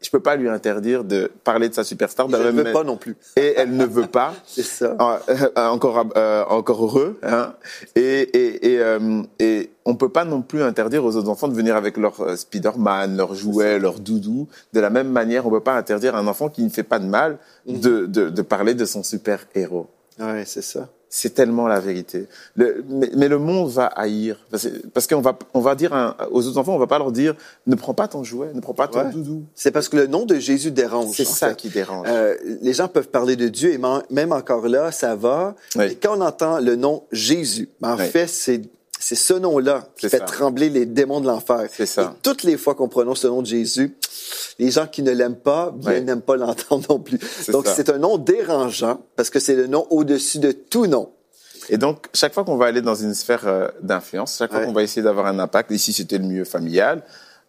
Je 0.00 0.10
peux 0.10 0.20
pas 0.20 0.36
lui 0.36 0.48
interdire 0.48 1.02
de 1.02 1.30
parler 1.42 1.68
de 1.68 1.74
sa 1.74 1.82
superstar. 1.82 2.28
la 2.28 2.52
ne 2.52 2.62
ma- 2.62 2.72
pas 2.72 2.84
non 2.84 2.96
plus. 2.96 3.16
Et 3.36 3.54
elle 3.56 3.76
ne 3.76 3.84
veut 3.84 4.06
pas. 4.06 4.32
C'est 4.46 4.62
ça. 4.62 4.94
Ah, 4.98 5.18
euh, 5.28 5.66
encore 5.68 6.06
euh, 6.16 6.44
encore 6.44 6.84
heureux 6.84 7.18
hein. 7.22 7.54
et 7.96 8.20
et 8.36 8.72
et, 8.74 8.78
euh, 8.80 9.22
et 9.40 9.70
on 9.84 9.96
peut 9.96 10.08
pas 10.08 10.24
non 10.24 10.42
plus 10.42 10.62
interdire 10.62 11.04
aux 11.04 11.16
autres 11.16 11.28
enfants 11.28 11.48
de 11.48 11.54
venir 11.54 11.74
avec 11.74 11.96
leur 11.96 12.20
euh, 12.20 12.36
Spider-Man, 12.36 13.16
leur 13.16 13.34
jouet, 13.34 13.78
leur 13.80 13.98
doudou. 13.98 14.46
De 14.72 14.80
la 14.80 14.90
même 14.90 15.08
manière, 15.10 15.46
on 15.46 15.50
peut 15.50 15.60
pas 15.60 15.74
interdire 15.76 16.14
à 16.14 16.18
un 16.20 16.26
enfant 16.28 16.48
qui 16.48 16.62
ne 16.62 16.68
fait 16.70 16.82
pas 16.84 16.98
de 17.00 17.06
mal 17.06 17.38
Mhm. 17.66 17.80
de 17.80 18.06
de, 18.06 18.28
de 18.30 18.42
parler 18.42 18.74
de 18.74 18.84
son 18.84 19.02
super 19.02 19.46
héros. 19.54 19.88
Ouais, 20.20 20.44
c'est 20.46 20.62
ça. 20.62 20.88
C'est 21.10 21.32
tellement 21.34 21.66
la 21.68 21.80
vérité. 21.80 22.26
Le, 22.54 22.84
mais, 22.88 23.10
mais 23.16 23.28
le 23.28 23.38
monde 23.38 23.70
va 23.70 23.86
haïr 23.86 24.36
parce, 24.50 24.64
que- 24.68 24.86
parce 24.88 25.06
qu'on 25.06 25.20
va 25.22 25.38
on 25.54 25.60
va 25.60 25.74
dire 25.74 25.94
à- 25.94 26.16
aux 26.30 26.46
autres 26.46 26.58
enfants, 26.58 26.74
on 26.74 26.78
va 26.78 26.86
pas 26.86 26.98
leur 26.98 27.12
dire 27.12 27.34
ne 27.66 27.74
prends 27.76 27.94
pas 27.94 28.08
ton 28.08 28.24
jouet, 28.24 28.50
ne 28.54 28.60
prends 28.60 28.74
pas 28.74 28.88
ton 28.88 28.98
Ouais. 29.04 29.10
doudou. 29.12 29.44
C'est 29.54 29.70
parce 29.70 29.88
que 29.88 29.96
le 29.96 30.06
nom 30.06 30.26
de 30.26 30.34
Jésus 30.36 30.70
dérange. 30.70 31.14
C'est 31.16 31.24
ça 31.24 31.48
fait. 31.50 31.56
qui 31.56 31.68
dérange. 31.70 32.06
Euh, 32.10 32.34
les 32.60 32.74
gens 32.74 32.88
peuvent 32.88 33.08
parler 33.08 33.36
de 33.36 33.48
Dieu 33.48 33.72
et 33.72 33.80
même 34.10 34.32
encore 34.32 34.68
là, 34.68 34.92
ça 34.92 35.14
va. 35.16 35.54
Oui. 35.76 35.84
Et 35.86 35.94
quand 35.94 36.18
on 36.18 36.20
entend 36.20 36.58
le 36.60 36.76
nom 36.76 37.02
Jésus, 37.10 37.68
ben, 37.80 37.94
en 37.94 37.96
Oui. 37.98 38.06
fait, 38.06 38.26
c'est 38.26 38.60
c'est 39.00 39.14
ce 39.14 39.34
nom-là 39.34 39.84
qui 39.96 40.08
fait 40.08 40.18
ça. 40.18 40.24
trembler 40.24 40.70
les 40.70 40.86
démons 40.86 41.20
de 41.20 41.26
l'enfer. 41.26 41.66
C'est 41.72 41.86
ça. 41.86 42.02
Et 42.16 42.20
toutes 42.22 42.42
les 42.42 42.56
fois 42.56 42.74
qu'on 42.74 42.88
prononce 42.88 43.24
le 43.24 43.30
nom 43.30 43.42
de 43.42 43.46
Jésus, 43.46 43.96
les 44.58 44.70
gens 44.70 44.86
qui 44.86 45.02
ne 45.02 45.12
l'aiment 45.12 45.36
pas, 45.36 45.72
bien 45.74 45.92
Ouais. 45.92 46.00
n'aiment 46.00 46.20
pas 46.22 46.36
l'entendre 46.36 46.84
non 46.90 46.98
plus. 46.98 47.18
Donc 47.48 47.66
c'est 47.66 47.88
un 47.90 47.98
nom 47.98 48.18
dérangeant 48.18 49.00
parce 49.16 49.30
que 49.30 49.38
c'est 49.40 49.54
le 49.54 49.66
nom 49.66 49.86
au-dessus 49.90 50.38
de 50.38 50.52
tout 50.52 50.86
nom. 50.86 51.10
Et 51.70 51.76
donc, 51.76 52.06
chaque 52.14 52.32
fois 52.32 52.44
qu'on 52.44 52.56
va 52.56 52.66
aller 52.66 52.80
dans 52.80 52.94
une 52.94 53.12
sphère 53.14 53.46
euh, 53.46 53.68
d'influence, 53.82 54.36
chaque 54.38 54.50
fois 54.50 54.60
Ouais. 54.60 54.66
qu'on 54.66 54.72
va 54.72 54.82
essayer 54.82 55.02
d'avoir 55.02 55.26
un 55.26 55.38
impact, 55.38 55.70
ici 55.70 55.92
c'était 55.92 56.16
le 56.18 56.24
milieu 56.24 56.44
familial, 56.44 57.02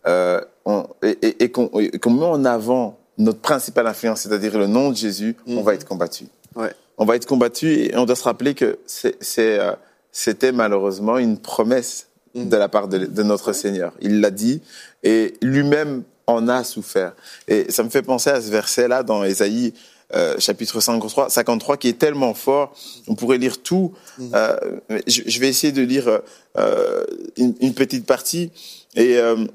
euh, 0.08 0.42
on, 0.66 0.86
et, 1.04 1.18
et- 1.22 1.44
et 1.46 1.52
qu'on 1.52 1.70
et 1.80 1.98
qu'on 2.00 2.12
met 2.12 2.26
en 2.26 2.44
avant 2.46 3.00
notre 3.18 3.40
principale 3.40 3.88
influence, 3.88 4.22
c'est-à-dire 4.22 4.58
le 4.58 4.68
nom 4.68 4.92
de 4.92 4.96
Jésus, 4.98 5.36
on 5.48 5.62
va 5.62 5.74
être 5.74 5.86
combattu. 5.86 6.26
Ouais. 6.56 6.74
On 6.98 7.06
va 7.06 7.16
être 7.16 7.26
combattu 7.26 7.72
et 7.74 7.96
on 7.98 8.06
doit 8.06 8.16
se 8.18 8.24
rappeler 8.24 8.56
que 8.56 8.80
c'est- 8.86 9.16
c'est, 9.22 9.58
euh, 9.60 9.72
c'était 10.12 10.52
malheureusement 10.52 11.18
une 11.18 11.38
promesse 11.38 12.08
de 12.36 12.58
la 12.58 12.70
part 12.70 12.88
de, 12.88 13.00
de 13.00 13.24
notre 13.24 13.54
Seigneur. 13.54 13.94
Il 14.02 14.22
l'a 14.22 14.32
dit 14.32 14.62
et 15.04 15.34
lui-même 15.42 16.04
en 16.28 16.48
a 16.48 16.64
souffert. 16.64 17.14
Et 17.48 17.72
ça 17.72 17.84
me 17.84 17.90
fait 17.90 18.04
penser 18.04 18.30
à 18.30 18.42
ce 18.42 18.50
verset-là 18.50 19.04
dans 19.04 19.24
Ésaïe 19.24 19.74
euh, 20.16 20.40
chapitre 20.40 20.80
53, 20.80 21.30
53 21.30 21.78
qui 21.78 21.88
est 21.90 22.00
tellement 22.00 22.34
fort. 22.34 22.74
On 23.08 23.16
pourrait 23.16 23.38
lire 23.38 23.62
tout. 23.62 23.94
Euh, 24.34 24.58
mais 24.90 25.04
je, 25.08 25.22
je 25.26 25.40
vais 25.40 25.48
essayer 25.48 25.72
de 25.72 25.82
lire 25.82 26.22
euh, 26.58 27.06
une, 27.38 27.56
une 27.62 27.74
petite 27.74 28.06
partie. 28.06 28.52
Et 28.96 29.18
euh, 29.18 29.46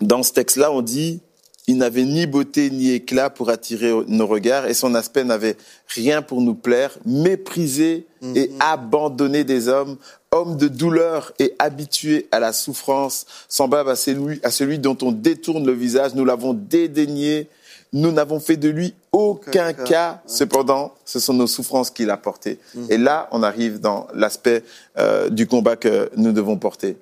dans 0.00 0.22
ce 0.22 0.32
texte-là, 0.32 0.72
on 0.72 0.82
dit 0.82 1.20
il 1.68 1.76
n'avait 1.76 2.04
ni 2.04 2.26
beauté 2.26 2.70
ni 2.70 2.92
éclat 2.92 3.28
pour 3.28 3.50
attirer 3.50 3.92
nos 4.08 4.26
regards 4.26 4.66
et 4.66 4.72
son 4.72 4.94
aspect 4.94 5.22
n'avait 5.22 5.56
rien 5.86 6.22
pour 6.22 6.40
nous 6.40 6.54
plaire, 6.54 6.98
méprisé 7.04 8.06
et 8.34 8.50
abandonné 8.58 9.44
des 9.44 9.68
hommes, 9.68 9.98
homme 10.32 10.56
de 10.56 10.66
douleur 10.66 11.32
et 11.38 11.52
habitué 11.58 12.26
à 12.32 12.40
la 12.40 12.54
souffrance, 12.54 13.26
semblable 13.48 13.90
à 13.90 13.96
celui, 13.96 14.40
à 14.42 14.50
celui 14.50 14.78
dont 14.78 14.96
on 15.02 15.12
détourne 15.12 15.66
le 15.66 15.72
visage, 15.72 16.14
nous 16.14 16.24
l'avons 16.24 16.54
dédaigné, 16.54 17.48
nous 17.92 18.12
n'avons 18.12 18.40
fait 18.40 18.56
de 18.56 18.70
lui 18.70 18.94
aucun 19.12 19.74
cas. 19.74 19.84
cas, 19.84 20.22
cependant, 20.26 20.94
ce 21.04 21.20
sont 21.20 21.34
nos 21.34 21.46
souffrances 21.46 21.90
qu'il 21.90 22.08
a 22.08 22.16
portées. 22.16 22.58
Et 22.88 22.96
là, 22.96 23.28
on 23.30 23.42
arrive 23.42 23.78
dans 23.78 24.08
l'aspect 24.14 24.64
euh, 24.96 25.28
du 25.28 25.46
combat 25.46 25.76
que 25.76 26.10
nous 26.16 26.32
devons 26.32 26.56
porter 26.56 26.96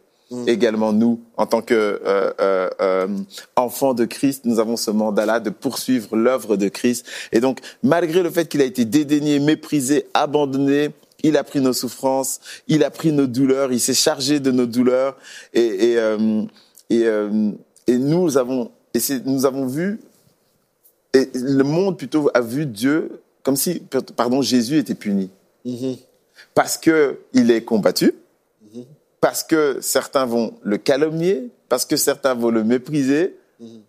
également 0.47 0.93
nous, 0.93 1.21
en 1.37 1.47
tant 1.47 1.63
que 1.63 1.75
euh, 1.75 2.33
euh, 2.41 2.69
euh, 2.81 3.09
enfants 3.55 3.95
de 3.95 4.05
Christ, 4.05 4.45
nous 4.45 4.59
avons 4.59 4.77
ce 4.77 4.91
mandat-là 4.91 5.39
de 5.41 5.51
poursuivre 5.51 6.17
l'œuvre 6.17 6.57
de 6.57 6.69
Christ. 6.69 7.07
Et 7.33 7.41
donc, 7.41 7.61
malgré 7.83 8.23
le 8.23 8.31
fait 8.31 8.47
qu'il 8.49 8.61
a 8.61 8.65
été 8.65 8.85
dédaigné, 8.85 9.39
méprisé, 9.39 10.07
abandonné, 10.15 10.91
il 11.23 11.37
a 11.37 11.45
pris 11.45 11.61
nos 11.61 11.73
souffrances, 11.73 12.41
il 12.69 12.83
a 12.85 12.91
pris 12.91 13.13
nos 13.13 13.27
douleurs, 13.27 13.73
il 13.73 13.81
s'est 13.81 13.95
chargé 13.95 14.41
de 14.41 14.51
nos 14.51 14.67
douleurs, 14.67 15.17
et 15.55 15.93
et 15.93 15.99
euh, 15.99 16.43
et, 16.91 17.05
euh, 17.05 17.51
et 17.87 17.97
nous 17.99 18.37
avons 18.37 18.71
et 18.95 18.99
c'est- 19.01 19.25
nous 19.27 19.47
avons 19.47 19.67
vu 19.67 20.01
et 21.15 21.29
le 21.35 21.63
monde 21.65 21.97
plutôt 21.97 22.31
a 22.35 22.41
vu 22.41 22.67
Dieu 22.67 23.21
comme 23.43 23.57
si 23.57 23.83
pardon 24.17 24.43
Jésus 24.43 24.79
était 24.79 24.95
puni 24.95 25.31
Mhm. 25.65 25.97
parce 26.55 26.77
que 26.79 27.19
il 27.33 27.51
est 27.51 27.63
combattu, 27.63 28.13
parce 29.21 29.43
que 29.43 29.79
certains 29.81 30.27
vont 30.27 30.55
le 30.63 30.77
calomnier, 30.79 31.51
parce 31.69 31.85
que 31.85 31.97
certains 31.97 32.35
vont 32.35 32.51
le 32.51 32.65
mépriser, 32.65 33.37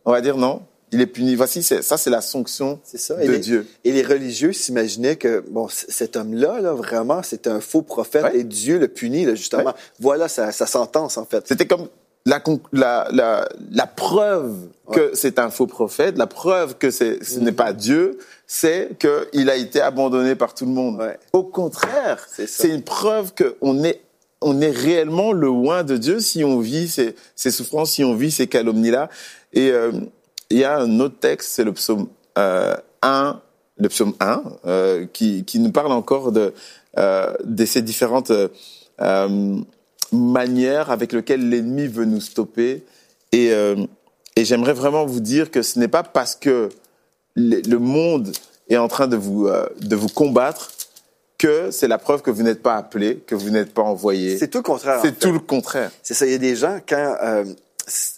on 0.06 0.12
va 0.12 0.22
dire 0.22 0.38
non, 0.38 0.62
il 0.92 1.02
est 1.02 1.06
puni. 1.08 1.36
Voici, 1.36 1.62
c'est- 1.64 1.82
ça 1.82 1.98
c'est 1.98 2.10
la 2.10 2.22
sanction 2.22 2.80
ça. 2.84 3.16
de 3.18 3.22
et 3.24 3.28
les, 3.28 3.40
Dieu. 3.40 3.68
Et 3.84 3.92
les 3.92 4.04
religieux 4.04 4.54
s'imaginaient 4.54 5.18
que 5.18 5.44
bon, 5.50 5.68
cet 5.70 6.16
homme-là, 6.16 6.62
là, 6.62 6.74
vraiment, 6.74 7.22
c'est 7.24 7.46
un 7.48 7.60
faux 7.60 7.82
prophète 7.82 8.24
Ouais. 8.24 8.38
et 8.40 8.44
Dieu 8.46 8.80
le 8.80 8.88
punit, 8.88 9.26
là, 9.26 9.36
justement. 9.36 9.74
Voilà 10.00 10.28
sa, 10.30 10.52
sa 10.54 10.66
sentence, 10.66 11.18
en 11.18 11.26
fait. 11.26 11.46
C'était 11.46 11.68
comme 11.68 11.90
la, 12.26 12.40
con- 12.40 12.62
la, 12.72 13.08
la, 13.12 13.48
la 13.72 13.86
preuve 13.88 14.54
que 14.94 15.12
c'est 15.14 15.40
un 15.40 15.50
faux 15.50 15.68
prophète, 15.68 16.18
la 16.18 16.28
preuve 16.28 16.78
que 16.78 16.90
c'est, 16.92 17.22
ce 17.24 17.40
n'est 17.40 17.52
pas 17.52 17.74
Dieu, 17.74 18.18
c'est 18.46 18.92
qu'il 18.98 19.50
a 19.50 19.56
été 19.58 19.82
abandonné 19.82 20.36
par 20.36 20.54
tout 20.54 20.66
le 20.66 20.72
monde. 20.72 21.02
Au 21.34 21.44
contraire, 21.44 22.26
c'est 22.30 22.70
une 22.70 22.84
preuve 22.84 23.34
qu'on 23.34 23.84
est, 23.84 24.00
on 24.42 24.62
est 24.62 24.72
réellement 24.72 25.32
le 25.32 25.48
loin 25.48 25.84
de 25.84 25.98
Dieu 25.98 26.20
si 26.20 26.44
on 26.44 26.60
vit 26.60 26.88
ces, 26.88 27.16
ces 27.36 27.52
souffrances, 27.52 27.92
si 27.92 28.04
on 28.04 28.16
vit 28.16 28.32
ces 28.32 28.48
calomnies-là. 28.48 29.10
Et 29.54 29.72
euh, 29.72 29.92
il 30.50 30.60
y 30.60 30.64
a 30.64 30.78
un 30.78 31.00
autre 31.00 31.20
texte, 31.20 31.52
c'est 31.52 31.64
le 31.64 31.74
psaume 31.74 32.08
euh, 32.38 32.76
1, 33.02 33.42
le 33.78 33.90
psaume 33.90 34.14
1, 34.20 34.44
euh, 34.66 35.06
qui, 35.12 35.44
qui 35.44 35.60
nous 35.60 35.72
parle 35.72 35.92
encore 35.92 36.32
de, 36.32 36.54
euh, 36.98 37.34
de 37.44 37.66
ces 37.66 37.82
différentes 37.82 38.32
manières 40.12 40.90
avec 40.90 41.14
lesquelles 41.14 41.48
l'ennemi 41.50 41.88
veut 41.88 42.06
nous 42.06 42.22
stopper. 42.22 42.84
Et, 43.32 43.48
et 43.48 44.46
j'aimerais 44.46 44.74
vraiment 44.74 45.06
vous 45.06 45.20
dire 45.20 45.52
que 45.52 45.62
ce 45.62 45.78
n'est 45.78 45.88
pas 45.88 46.02
parce 46.02 46.36
que 46.36 46.70
le 47.36 47.78
monde 47.78 48.32
est 48.70 48.78
en 48.78 48.88
train 48.88 49.08
de 49.08 49.18
vous, 49.18 49.48
de 49.80 49.96
vous 49.96 50.08
combattre 50.08 50.72
que 51.38 51.72
c'est 51.72 51.88
la 51.88 51.98
preuve 51.98 52.22
que 52.22 52.32
vous 52.32 52.44
n'êtes 52.44 52.62
pas 52.64 52.76
appelé, 52.76 53.18
que 53.28 53.36
vous 53.36 53.50
n'êtes 53.50 53.74
pas 53.74 53.84
envoyé. 53.84 54.38
C'est 54.38 54.48
tout 54.48 54.60
le 54.60 54.64
contraire. 54.64 55.00
en 55.00 55.02
C'est 55.02 55.10
fait. 55.10 55.20
tout 55.20 55.32
le 55.32 55.40
contraire. 55.40 55.92
C'est 56.04 56.14
ça. 56.14 56.26
Il 56.26 56.32
y 56.32 56.36
a 56.36 56.40
des 56.40 56.56
gens, 56.56 56.80
quand 56.88 57.16
euh, 57.22 57.46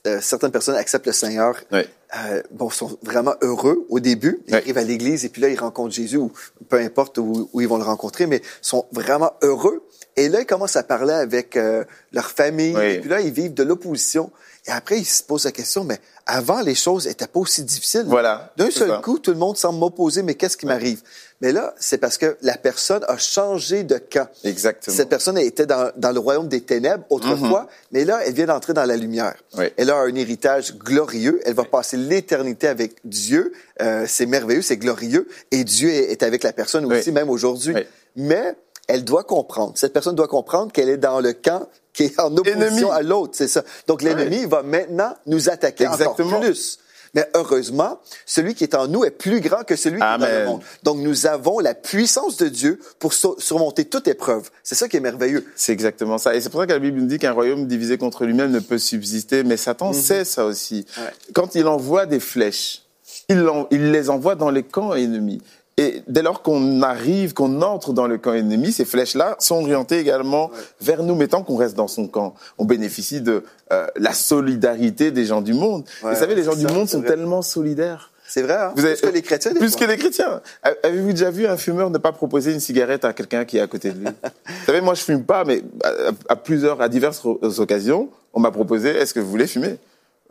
euh, 0.08 0.20
certaines 0.22 0.52
personnes 0.52 0.76
acceptent 0.76 1.08
le 1.08 1.12
Seigneur, 1.14 1.56
Oui. 1.72 1.82
euh, 2.18 2.42
bon, 2.52 2.70
sont 2.70 2.98
vraiment 3.04 3.36
heureux 3.42 3.86
au 3.90 4.00
début. 4.00 4.40
Ils 4.48 4.56
arrivent 4.56 4.78
à 4.78 4.84
l'église 4.84 5.26
et 5.26 5.30
puis 5.30 5.42
là, 5.42 5.50
ils 5.50 5.60
rencontrent 5.60 5.94
Jésus 5.94 6.18
ou 6.18 6.32
peu 6.70 6.78
importe 6.78 7.18
où, 7.18 7.50
où 7.54 7.62
ils 7.62 7.68
vont 7.68 7.78
le 7.78 7.84
rencontrer, 7.84 8.26
mais 8.26 8.42
sont 8.62 8.86
vraiment 8.92 9.34
heureux. 9.44 9.84
Et 10.16 10.28
là, 10.28 10.42
ils 10.42 10.46
commencent 10.46 10.76
à 10.76 10.84
parler 10.84 11.14
avec 11.14 11.56
euh, 11.56 11.84
leur 12.14 12.30
famille. 12.32 12.76
Oui. 12.76 12.84
Et 12.86 13.00
puis 13.00 13.10
là, 13.10 13.22
ils 13.22 13.32
vivent 13.32 13.54
de 13.54 13.64
l'opposition. 13.64 14.32
Et 14.66 14.72
après, 14.72 14.98
ils 15.00 15.06
se 15.06 15.24
posent 15.24 15.46
la 15.46 15.52
question, 15.52 15.84
mais 15.84 16.00
avant, 16.30 16.62
les 16.62 16.76
choses 16.76 17.08
étaient 17.08 17.28
pas 17.28 17.40
aussi 17.40 17.64
difficiles. 17.64 18.04
Voilà, 18.06 18.54
D'un 18.58 18.70
seul 18.72 18.90
ça. 18.90 18.98
coup, 19.04 19.20
tout 19.20 19.32
le 19.32 19.38
monde 19.38 19.58
semble 19.58 19.80
m'opposer, 19.80 20.22
mais 20.24 20.36
qu'est-ce 20.36 20.56
qui 20.58 20.66
m'arrive? 20.66 21.02
Mais 21.42 21.52
là, 21.52 21.74
c'est 21.80 21.98
parce 21.98 22.18
que 22.18 22.38
la 22.42 22.58
personne 22.58 23.04
a 23.08 23.18
changé 23.18 23.84
de 23.84 23.98
camp. 23.98 24.28
Exactement. 24.44 24.96
Cette 24.96 25.10
personne 25.10 25.38
était 25.38 25.66
dans, 25.66 25.92
dans 25.96 26.12
le 26.12 26.20
royaume 26.20 26.48
des 26.48 26.62
ténèbres 26.62 27.04
autrefois, 27.10 27.68
mais 27.92 28.06
là, 28.06 28.20
elle 28.26 28.34
vient 28.34 28.46
d'entrer 28.48 28.74
dans 28.74 28.86
la 28.86 28.96
lumière. 28.98 29.36
Oui. 29.58 29.66
Elle 29.78 29.90
a 29.90 29.96
un 29.98 30.14
héritage 30.16 30.76
glorieux. 30.78 31.40
Elle 31.46 31.54
va 31.56 31.64
passer 31.64 31.98
l'éternité 31.98 32.68
avec 32.68 32.96
Dieu. 33.06 33.54
Euh, 33.82 34.06
c'est 34.08 34.26
merveilleux, 34.26 34.62
c'est 34.62 34.78
glorieux. 34.78 35.28
Et 35.52 35.64
Dieu 35.64 35.90
est, 35.90 36.12
est 36.12 36.24
avec 36.24 36.44
la 36.44 36.52
personne 36.54 36.86
aussi, 36.92 37.10
Oui. 37.10 37.14
même 37.16 37.30
aujourd'hui. 37.30 37.74
Oui. 37.74 37.84
Mais 38.18 38.56
elle 38.90 39.06
doit 39.06 39.24
comprendre. 39.24 39.74
Cette 39.76 39.94
personne 39.94 40.16
doit 40.16 40.28
comprendre 40.28 40.72
qu'elle 40.74 40.90
est 40.90 40.98
dans 40.98 41.22
le 41.22 41.32
camp 41.34 41.68
qui 41.94 42.04
est 42.04 42.20
en 42.20 42.36
opposition 42.36 42.62
Ennemi. 42.68 42.92
à 42.92 43.02
l'autre. 43.02 43.34
C'est 43.36 43.48
ça. 43.48 43.64
Donc 43.88 44.02
l'ennemi 44.02 44.46
va 44.46 44.64
maintenant 44.64 45.14
nous 45.26 45.50
attaquer 45.50 45.86
Exactement. 45.86 46.28
encore 46.30 46.42
plus. 46.42 46.80
Mais 47.16 47.28
heureusement, 47.34 48.00
celui 48.28 48.54
qui 48.54 48.64
est 48.64 48.76
en 48.76 48.88
nous 48.88 49.04
est 49.04 49.10
plus 49.10 49.42
grand 49.42 49.64
que 49.64 49.76
celui 49.76 49.98
qui 50.00 50.06
est 50.06 50.18
dans 50.20 50.28
le 50.28 50.46
monde. 50.46 50.62
Donc 50.84 50.98
nous 51.00 51.26
avons 51.26 51.58
la 51.60 51.74
puissance 51.74 52.38
de 52.38 52.48
Dieu 52.48 52.80
pour 53.00 53.14
sur- 53.14 53.36
surmonter 53.42 53.86
toute 53.86 54.08
épreuve. 54.08 54.52
C'est 54.64 54.76
ça 54.76 54.88
qui 54.88 54.98
est 54.98 55.00
merveilleux. 55.00 55.44
C'est 55.56 55.72
exactement 55.74 56.20
ça. 56.20 56.36
Et 56.36 56.42
c'est 56.42 56.50
pour 56.50 56.60
ça 56.60 56.68
que 56.68 56.74
la 56.74 56.78
Bible 56.80 57.00
nous 57.00 57.08
dit 57.08 57.18
qu'un 57.18 57.32
royaume 57.32 57.66
divisé 57.66 57.98
contre 57.98 58.26
lui-même 58.26 58.52
ne 58.52 58.60
peut 58.60 58.78
subsister. 58.78 59.44
Mais 59.44 59.58
Satan 59.58 59.92
sait 59.92 60.24
ça 60.24 60.46
aussi. 60.46 60.86
Ouais. 60.98 61.12
Quand 61.34 61.56
il 61.56 61.66
envoie 61.68 62.06
des 62.06 62.20
flèches, 62.20 62.84
il, 63.28 63.48
en- 63.50 63.68
il 63.72 63.92
les 63.92 64.12
envoie 64.12 64.36
dans 64.36 64.52
les 64.52 64.62
camps 64.64 64.94
ennemis. 64.94 65.42
Et 65.82 66.04
dès 66.08 66.22
lors 66.22 66.42
qu'on 66.44 66.82
arrive, 66.82 67.34
qu'on 67.34 67.62
entre 67.62 67.94
dans 67.94 68.06
le 68.06 68.18
camp 68.18 68.34
ennemi, 68.34 68.72
ces 68.74 68.84
flèches-là 68.86 69.38
sont 69.40 69.56
orientées 69.62 69.98
également 70.00 70.52
vers 70.82 71.04
nous. 71.04 71.16
Mais 71.16 71.28
tant 71.28 71.42
qu'on 71.42 71.56
reste 71.56 71.76
dans 71.76 71.88
son 71.88 72.08
camp, 72.08 72.36
on 72.58 72.66
bénéficie 72.66 73.22
de 73.22 73.44
euh, 73.72 73.88
la 73.96 74.12
solidarité 74.14 75.12
des 75.12 75.26
gens 75.26 75.42
du 75.42 75.54
monde. 75.54 75.86
Ouais, 76.04 76.14
Vous 76.14 76.20
savez, 76.20 76.36
les 76.36 76.44
gens 76.44 76.56
du 76.56 76.68
monde 76.68 76.90
sont 76.90 77.00
vrai. 77.00 77.08
tellement 77.08 77.42
solidaires. 77.42 78.12
C'est 78.28 78.42
vrai, 78.44 78.56
hein? 78.56 78.74
Vous 78.76 78.86
avez- 78.86 78.96
plus 78.96 79.08
que 79.10 79.14
les 79.14 79.22
chrétiens. 79.22 79.54
Plus 79.56 79.72
fois. 79.72 79.80
que 79.88 79.92
les 79.92 79.98
chrétiens. 79.98 80.42
Avez-vous 80.84 81.12
déjà 81.14 81.32
vu 81.32 81.48
un 81.48 81.58
fumeur 81.58 81.90
ne 81.90 81.98
pas 81.98 82.12
proposer 82.12 82.52
une 82.54 82.60
cigarette 82.60 83.04
à 83.06 83.14
quelqu'un 83.14 83.46
qui 83.46 83.58
est 83.58 83.62
à 83.62 83.68
côté 83.68 83.92
de 83.92 84.00
lui? 84.00 84.06
Vous 84.48 84.66
savez, 84.68 84.82
moi 84.82 84.94
je 84.94 85.02
fume 85.02 85.24
pas, 85.24 85.46
mais 85.46 85.64
à, 85.84 85.90
à 86.34 86.36
plusieurs, 86.36 86.80
à 86.82 86.90
diverses 86.90 87.24
occasions, 87.58 88.10
on 88.34 88.40
m'a 88.40 88.52
proposé 88.52 88.90
est-ce 88.90 89.14
que 89.16 89.20
vous 89.20 89.30
voulez 89.32 89.48
fumer? 89.48 89.78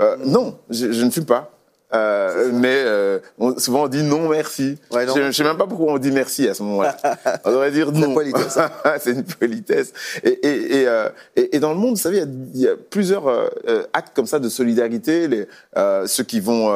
Euh, 0.00 0.16
Non, 0.24 0.56
je, 0.70 0.92
je 0.92 1.04
ne 1.04 1.10
fume 1.10 1.24
pas. 1.24 1.50
Euh, 1.94 2.50
mais 2.52 2.82
euh, 2.84 3.18
on- 3.38 3.58
souvent 3.58 3.84
on 3.84 3.88
dit 3.88 4.02
non 4.02 4.28
merci. 4.28 4.76
Ouais, 4.90 5.06
non. 5.06 5.14
je 5.16 5.22
ne 5.22 5.32
sais 5.32 5.42
même 5.42 5.56
pas 5.56 5.66
pourquoi 5.66 5.94
on 5.94 5.98
dit 5.98 6.10
merci 6.10 6.46
à 6.46 6.52
ce 6.52 6.62
moment-là. 6.62 6.96
on 7.44 7.50
devrait 7.50 7.70
dire 7.70 7.90
non. 7.92 8.12
politesse. 8.12 8.58
C'est 9.00 9.12
une 9.12 9.24
politesse. 9.24 9.92
Et, 10.22 10.28
et, 10.46 10.80
et, 10.82 10.86
euh, 10.88 11.08
et- 11.34 11.58
dans 11.60 11.70
le 11.72 11.78
monde, 11.78 11.92
vous 11.96 12.02
savez, 12.02 12.18
il 12.18 12.20
y 12.20 12.26
a, 12.26 12.28
il 12.54 12.60
y 12.60 12.68
a 12.68 12.74
plusieurs 12.90 13.26
euh, 13.26 13.48
euh, 13.68 13.82
actes 13.94 14.14
comme 14.14 14.26
ça 14.26 14.38
de 14.38 14.48
solidarité. 14.50 15.28
Les, 15.28 15.48
euh, 15.78 16.06
ceux 16.06 16.24
qui 16.24 16.40
vont 16.40 16.68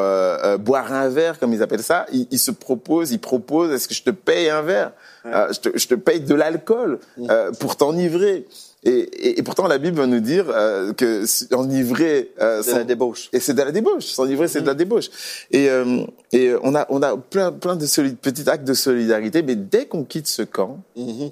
boire 0.58 0.92
un 0.92 1.08
verre, 1.10 1.38
comme 1.38 1.52
ils 1.52 1.62
appellent 1.62 1.82
ça, 1.82 2.06
ils, 2.12 2.26
ils 2.30 2.38
se 2.38 2.50
proposent, 2.50 3.10
ils 3.12 3.20
proposent, 3.20 3.70
est-ce 3.72 3.88
que 3.88 3.94
je 3.94 4.02
te 4.02 4.10
paye 4.10 4.48
un 4.48 4.62
verre? 4.62 4.92
Je, 5.24 5.58
te, 5.60 5.78
je 5.78 5.86
te 5.88 5.94
paye 5.94 6.20
de 6.20 6.34
l'alcool 6.34 6.98
euh, 7.28 7.52
pour 7.52 7.76
t'enivrer. 7.76 8.46
Et, 8.84 8.90
et, 8.90 9.38
et 9.38 9.42
pourtant, 9.44 9.68
la 9.68 9.78
Bible 9.78 9.96
va 9.96 10.06
nous 10.06 10.20
dire 10.20 10.46
euh, 10.48 10.92
que 10.92 11.24
enivrer... 11.54 12.32
Euh, 12.40 12.62
De 12.62 12.70
la 12.72 12.84
débauche. 12.84 13.28
et 13.32 13.38
c'est 13.40 13.54
de 13.54 13.62
la 13.62 13.70
débauche. 13.70 14.06
S'enivrer, 14.06 14.48
c'est 14.48 14.60
de 14.60 14.66
la 14.66 14.74
débauche. 14.74 15.08
Et, 15.52 15.68
euh, 15.70 16.04
et 16.32 16.52
on 16.62 16.74
a, 16.74 16.86
on 16.88 17.00
a 17.02 17.16
plein, 17.16 17.52
plein 17.52 17.76
de 17.76 17.86
petits 18.14 18.48
actes 18.50 18.64
de 18.64 18.74
solidarité, 18.74 19.42
mais 19.42 19.54
dès 19.54 19.86
qu'on 19.86 20.04
quitte 20.04 20.26
ce 20.26 20.42
camp, 20.42 20.80
Mhm. 20.96 21.30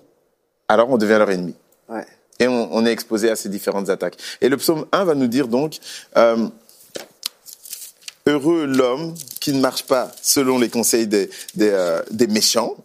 alors 0.69 0.91
on 0.91 0.97
devient 0.99 1.17
leur 1.19 1.31
ennemi. 1.31 1.55
Ouais. 1.89 2.07
Et 2.39 2.47
on, 2.47 2.69
on 2.73 2.87
est 2.87 2.93
exposé 2.93 3.29
à 3.31 3.37
ces 3.37 3.49
différentes 3.49 3.91
attaques. 3.91 4.17
Et 4.41 4.49
le 4.49 4.57
psaume 4.57 4.87
1 4.93 5.05
va 5.05 5.15
nous 5.17 5.27
dire 5.27 5.49
donc, 5.49 5.79
euh, 6.17 6.47
heureux 8.27 8.65
l'homme 8.67 9.15
qui 9.41 9.53
ne 9.53 9.61
marche 9.61 9.85
pas 9.85 10.13
selon 10.23 10.59
les 10.59 10.69
conseils 10.69 11.07
des, 11.07 11.29
des, 11.55 11.71
euh, 11.71 12.01
des 12.11 12.27
méchants, 12.27 12.77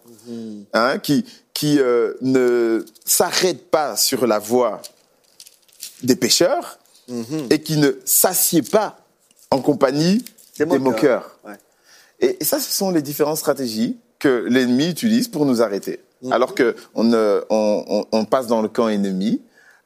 hein, 0.74 1.00
qui, 1.00 1.26
qui 1.54 1.80
euh, 1.80 2.14
ne 2.22 2.86
s'arrête 3.06 3.70
pas 3.70 3.96
sur 3.96 4.28
la 4.28 4.40
voie 4.40 4.82
des 6.04 6.16
pécheurs 6.16 6.80
et 7.50 7.62
qui 7.62 7.78
ne 7.78 7.92
s'assied 8.04 8.64
pas 8.64 8.98
en 9.52 9.62
compagnie 9.62 10.24
Des 10.58 10.66
des, 10.66 10.80
moqueurs. 10.80 11.40
Ouais. 11.46 11.54
Et, 12.20 12.38
et 12.40 12.44
ça, 12.44 12.60
ce 12.60 12.72
sont 12.72 12.92
les 12.92 13.02
différentes 13.02 13.38
stratégies 13.38 13.98
que 14.20 14.46
l'ennemi 14.50 14.90
utilise 14.90 15.28
pour 15.28 15.46
nous 15.46 15.62
arrêter. 15.62 16.00
Alors 16.32 16.56
que 16.56 16.76
on, 16.96 17.14
euh, 17.14 17.42
on, 17.50 18.26
passe 18.26 18.48
dans 18.48 18.62
le 18.62 18.68
camp 18.68 18.88
ennemi, 18.88 19.42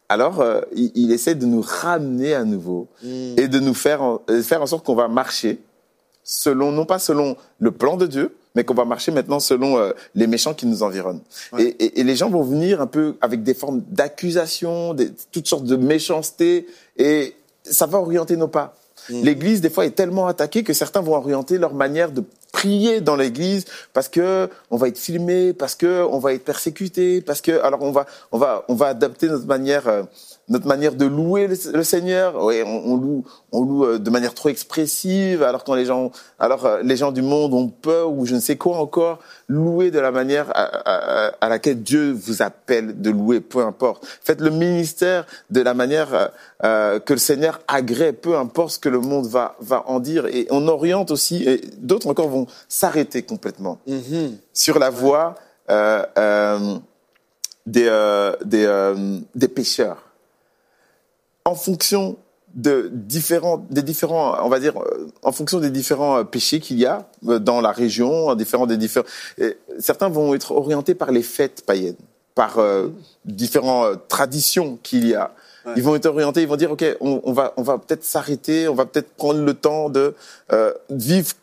alors 0.08 0.40
euh, 0.40 0.62
il, 0.74 0.92
il 0.96 1.12
essaie 1.12 1.36
de 1.36 1.46
nous 1.46 1.62
ramener 1.62 2.34
à 2.34 2.46
nouveau 2.46 2.88
et 3.04 3.48
de 3.48 3.60
nous 3.60 3.74
faire 3.74 4.02
en, 4.02 4.22
faire 4.42 4.62
en 4.62 4.66
sorte 4.66 4.86
qu'on 4.86 4.96
va 4.96 5.10
marcher 5.10 5.60
selon 6.24 6.72
non 6.72 6.86
pas 6.86 7.00
selon 7.00 7.36
le 7.58 7.72
plan 7.72 7.98
de 7.98 8.06
Dieu, 8.06 8.36
mais 8.60 8.66
qu'on 8.66 8.74
va 8.74 8.84
marcher 8.84 9.14
maintenant 9.14 9.40
selon 9.40 9.78
euh, 9.78 9.94
les 10.16 10.28
méchants 10.28 10.54
qui 10.54 10.66
nous 10.66 10.84
environnent. 10.84 11.22
Et, 11.58 11.64
et, 11.80 12.00
et 12.02 12.04
les 12.04 12.18
gens 12.18 12.30
vont 12.30 12.44
venir 12.44 12.82
un 12.82 12.88
peu 12.88 13.16
avec 13.22 13.42
des 13.42 13.54
formes 13.54 13.82
d'accusation, 13.90 14.94
des- 14.94 15.12
toutes 15.32 15.48
sortes 15.48 15.64
de 15.64 15.78
méchanceté, 15.78 16.68
et 16.98 17.36
ça 17.64 17.86
va 17.86 18.00
orienter 18.00 18.36
nos 18.36 18.50
pas. 18.50 18.76
L'Église, 19.24 19.62
des 19.62 19.70
fois, 19.70 19.86
est 19.86 19.92
tellement 19.92 20.28
attaquée 20.28 20.64
que 20.64 20.74
certains 20.74 21.00
vont 21.02 21.16
orienter 21.16 21.58
leur 21.58 21.74
manière 21.74 22.12
de 22.12 22.22
prier 22.52 23.00
dans 23.02 23.16
l'Église 23.16 23.64
parce 23.94 24.10
que 24.10 24.50
on 24.72 24.78
va 24.78 24.88
être 24.90 25.00
filmé, 25.00 25.54
parce 25.54 25.74
que 25.76 26.04
on 26.12 26.20
va 26.20 26.34
être 26.34 26.44
persécuté, 26.44 27.22
parce 27.22 27.40
que 27.42 27.60
alors 27.62 27.82
on 27.82 27.92
va 27.92 28.06
on 28.34 28.38
va 28.38 28.66
on 28.68 28.76
va 28.76 28.88
adapter 28.88 29.28
notre 29.28 29.46
manière 29.48 29.88
euh, 29.88 30.04
notre 30.50 30.68
manière 30.68 30.96
de 30.96 31.06
louer 31.06 31.48
le, 31.48 31.56
le 31.74 31.84
Seigneur. 31.84 32.44
Oui, 32.44 32.62
on, 32.66 32.92
on 32.94 32.96
loue 32.98 33.24
on 33.52 33.64
loue 33.64 33.86
euh, 33.86 33.98
de 34.00 34.10
manière 34.10 34.34
trop 34.34 34.50
expressive, 34.50 35.44
alors 35.44 35.64
quand 35.64 35.76
les 35.76 35.86
gens 35.86 36.12
alors 36.40 36.66
euh, 36.66 36.82
les 36.84 36.98
gens 36.98 37.12
du 37.12 37.22
monde 37.22 37.54
ont 37.54 37.68
peur 37.68 38.12
ou 38.12 38.26
je 38.26 38.36
ne 38.36 38.40
sais 38.40 38.58
quoi 38.58 38.78
encore. 38.78 39.20
Louer 39.48 39.90
de 39.90 40.00
la 40.00 40.12
manière 40.12 40.48
à, 40.54 41.32
à- 41.42 41.50
laquelle 41.50 41.82
Dieu 41.82 42.12
vous 42.12 42.42
appelle 42.44 43.02
de 43.02 43.10
louer, 43.10 43.40
peu 43.40 43.62
importe. 43.66 44.06
Faites 44.22 44.42
le 44.42 44.52
ministère 44.52 45.26
de 45.50 45.62
la 45.62 45.74
manière 45.74 46.14
euh, 46.14 46.28
euh, 46.64 47.00
que 47.00 47.14
le 47.14 47.20
Seigneur 47.20 47.60
agrée, 47.68 48.14
peu 48.14 48.38
importe 48.38 48.74
ce 48.74 48.80
que 48.80 48.90
le 48.90 49.00
monde 49.00 49.26
va 49.28 49.56
va 49.60 49.84
en 49.88 50.00
dire. 50.00 50.28
Et 50.28 50.46
on 50.52 50.68
oriente 50.68 51.10
aussi, 51.12 51.44
et 51.48 51.62
d'autres 51.80 52.08
encore 52.08 52.30
vont 52.30 52.46
s'arrêter 52.68 53.24
complètement 53.24 53.80
Mhm. 53.88 54.38
sur 54.54 54.78
la 54.78 54.90
voie 54.92 55.36
euh, 55.72 56.04
euh, 56.18 56.76
des, 57.66 57.86
euh, 57.88 58.36
des, 58.46 58.66
euh, 58.66 59.20
des 59.36 59.48
pécheurs. 59.48 60.04
En 61.50 61.56
fonction 61.56 62.18
de 62.56 62.90
différents, 62.92 63.66
des 63.70 63.84
différents, 63.84 64.38
on 64.44 64.50
va 64.50 64.60
dire, 64.60 64.78
euh, 64.78 65.08
en 65.22 65.32
fonction 65.32 65.60
des 65.60 65.70
différents 65.70 66.18
euh, 66.18 66.24
péchés 66.24 66.60
qu'il 66.60 66.80
y 66.80 66.86
a 66.86 67.08
euh, 67.28 67.40
dans 67.40 67.62
la 67.62 67.72
région, 67.72 68.28
en 68.28 68.36
différents 68.36 68.66
des 68.66 68.78
différents, 68.78 69.06
certains 69.80 70.10
vont 70.10 70.34
être 70.34 70.52
orientés 70.52 70.96
par 70.96 71.12
les 71.12 71.22
fêtes 71.22 71.64
païennes, 71.66 71.96
par 72.36 72.58
euh, 72.60 72.88
différentes 73.26 74.08
traditions 74.08 74.80
qu'il 74.82 75.08
y 75.08 75.14
a. 75.14 75.34
Ouais. 75.66 75.74
Ils 75.76 75.84
vont 75.84 75.96
être 75.96 76.06
orientés, 76.06 76.42
ils 76.42 76.48
vont 76.48 76.56
dire, 76.56 76.72
OK, 76.72 76.86
on, 77.02 77.22
on 77.24 77.34
va, 77.34 77.54
on 77.58 77.64
va 77.64 77.78
peut-être 77.78 78.04
s'arrêter, 78.04 78.68
on 78.68 78.76
va 78.76 78.86
peut-être 78.86 79.10
prendre 79.16 79.42
le 79.42 79.54
temps 79.54 79.90
de 79.90 80.16
euh, 80.52 80.74
vivre, 80.90 81.34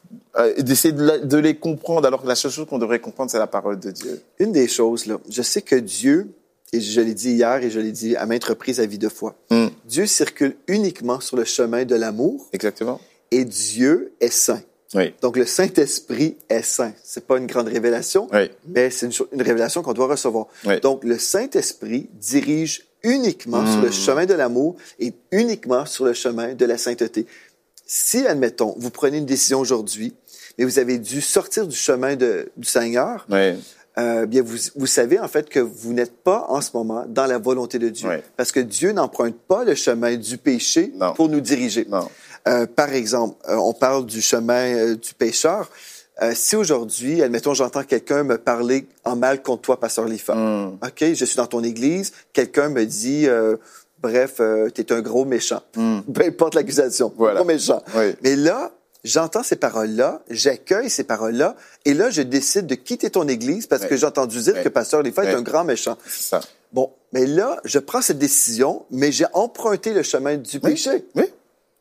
et 0.57 0.63
d'essayer 0.63 0.93
de, 0.93 1.37
les 1.39 1.57
comprendre, 1.57 2.07
alors 2.07 2.23
que 2.23 2.29
la 2.29 2.35
seule 2.35 2.51
chose 2.51 2.67
qu'on 2.67 2.79
devrait 2.79 2.99
comprendre, 2.99 3.31
c'est 3.31 3.39
la 3.39 3.47
parole 3.47 3.79
de 3.79 3.91
Dieu. 3.91 4.23
Une 4.39 4.53
des 4.53 4.69
choses, 4.69 5.07
là, 5.07 5.17
je 5.31 5.43
sais 5.43 5.63
que 5.63 5.77
Dieu, 5.77 6.31
et 6.73 6.81
je 6.81 7.01
l'ai 7.01 7.15
dit 7.15 7.31
hier 7.33 7.63
et 7.63 7.71
je 7.71 7.81
l'ai 7.81 7.93
dit 7.93 8.17
à 8.17 8.27
maintes 8.27 8.45
reprises 8.45 8.81
à 8.81 8.87
vie 8.87 8.99
de 8.99 9.09
foi, 9.09 9.35
Mm. 9.51 9.67
Dieu 9.87 10.07
circule 10.07 10.57
uniquement 10.69 11.21
sur 11.21 11.37
le 11.37 11.45
chemin 11.45 11.85
de 11.85 11.95
l'amour 11.95 12.49
Exactement. 12.53 13.01
et 13.31 13.45
Dieu 13.45 14.13
est 14.21 14.31
saint. 14.33 14.63
Oui. 14.95 15.13
Donc, 15.21 15.37
le 15.37 15.45
Saint-Esprit 15.47 16.37
est 16.49 16.63
saint. 16.63 16.93
C'est 17.03 17.27
pas 17.27 17.39
une 17.39 17.47
grande 17.47 17.67
révélation, 17.69 18.29
Oui. 18.33 18.51
mais 18.69 18.89
c'est 18.91 19.07
une, 19.33 19.43
révélation 19.43 19.83
qu'on 19.83 19.93
doit 19.93 20.07
recevoir. 20.07 20.47
Oui. 20.65 20.81
Donc, 20.81 21.03
le 21.05 21.19
Saint-Esprit 21.19 22.09
dirige 22.15 22.87
uniquement 23.03 23.65
sur 23.67 23.81
Hmm. 23.81 23.85
le 23.85 23.91
chemin 23.91 24.27
de 24.27 24.35
l'amour 24.35 24.77
et 24.99 25.13
uniquement 25.33 25.87
sur 25.87 26.05
le 26.05 26.13
chemin 26.13 26.55
de 26.55 26.65
la 26.65 26.79
sainteté. 26.79 27.27
Si, 27.85 28.27
admettons, 28.27 28.75
vous 28.79 28.91
prenez 28.91 29.19
une 29.19 29.27
décision 29.27 29.61
aujourd'hui, 29.61 30.15
mais 30.59 30.65
vous 30.65 30.79
avez 30.79 30.99
dû 30.99 31.21
sortir 31.21 31.67
du 31.67 31.77
chemin 31.77 32.17
de- 32.17 32.51
du 32.57 32.67
Seigneur, 32.67 33.27
Oui. 33.31 33.55
Euh, 33.99 34.27
bien 34.27 34.43
vous, 34.43 34.57
vous 34.77 34.87
savez 34.87 35.19
en 35.19 35.29
fait 35.29 35.49
que 35.49 35.59
vous 35.61 35.93
n'êtes 35.93 36.17
pas 36.23 36.47
en 36.49 36.61
ce 36.61 36.71
moment 36.75 37.05
dans 37.09 37.27
la 37.27 37.39
volonté 37.39 37.79
de 37.79 37.89
Dieu. 37.89 38.09
Ouais. 38.09 38.23
Parce 38.37 38.53
que 38.53 38.61
Dieu 38.61 38.93
n'emprunte 38.93 39.37
pas 39.49 39.65
le 39.65 39.75
chemin 39.75 40.17
du 40.17 40.37
péché 40.39 40.93
Non. 40.97 41.15
pour 41.15 41.29
nous 41.29 41.41
diriger. 41.41 41.87
Non. 41.89 42.09
Euh, 42.49 42.67
par 42.67 42.93
exemple, 42.93 43.37
euh, 43.49 43.57
on 43.57 43.73
parle 43.73 44.07
du 44.07 44.21
chemin 44.21 44.75
euh, 44.75 44.95
du 44.97 45.15
pécheur. 45.15 45.71
Euh, 46.23 46.33
si 46.35 46.57
aujourd'hui, 46.57 47.23
admettons, 47.23 47.53
j'entends 47.55 47.83
quelqu'un 47.85 48.23
me 48.23 48.39
parler 48.39 48.87
en 49.05 49.17
mal 49.17 49.43
contre 49.43 49.63
toi, 49.63 49.81
pasteur 49.81 50.07
Lifa. 50.07 50.35
Mm. 50.35 50.79
OK, 50.83 51.05
je 51.15 51.25
suis 51.25 51.37
dans 51.37 51.47
ton 51.47 51.63
église, 51.63 52.13
quelqu'un 52.33 52.69
me 52.71 52.85
dit, 52.87 53.27
euh, 53.27 53.57
bref, 54.01 54.37
euh, 54.41 54.71
t'es 54.71 54.93
un 54.93 55.01
gros 55.03 55.25
méchant. 55.25 55.61
Mm. 55.77 56.01
Peu 56.15 56.25
importe 56.25 56.55
l'accusation, 56.55 57.13
Voilà. 57.19 57.41
gros 57.41 57.47
méchant. 57.47 57.83
Oui. 57.97 58.15
Mais 58.23 58.35
là, 58.37 58.71
j'entends 59.07 59.43
ces 59.43 59.57
paroles-là, 59.57 60.23
j'accueille 60.29 60.91
ces 60.91 61.05
paroles-là, 61.05 61.57
et 61.85 61.95
là, 61.95 62.11
je 62.11 62.23
décide 62.23 62.67
de 62.67 62.75
quitter 62.75 63.09
ton 63.11 63.27
église 63.29 63.67
parce 63.67 63.83
Ouais. 63.83 63.89
que 63.89 63.97
j'ai 63.97 64.07
entendu 64.07 64.41
dire 64.41 64.55
Ouais. 64.55 64.63
que 64.65 64.69
pasteur 64.69 65.03
Lifa 65.03 65.25
est 65.25 65.35
un 65.35 65.43
grand 65.43 65.65
méchant. 65.65 65.97
Ça. 66.07 66.41
Bon, 66.73 66.93
mais 67.13 67.25
là, 67.27 67.61
je 67.65 67.79
prends 67.79 68.03
cette 68.03 68.19
décision, 68.19 68.85
mais 68.91 69.13
j'ai 69.13 69.27
emprunté 69.33 69.93
le 69.95 70.03
chemin 70.03 70.37
du 70.37 70.57
Oui. 70.63 70.73
péché. 70.73 71.07
Oui. 71.15 71.25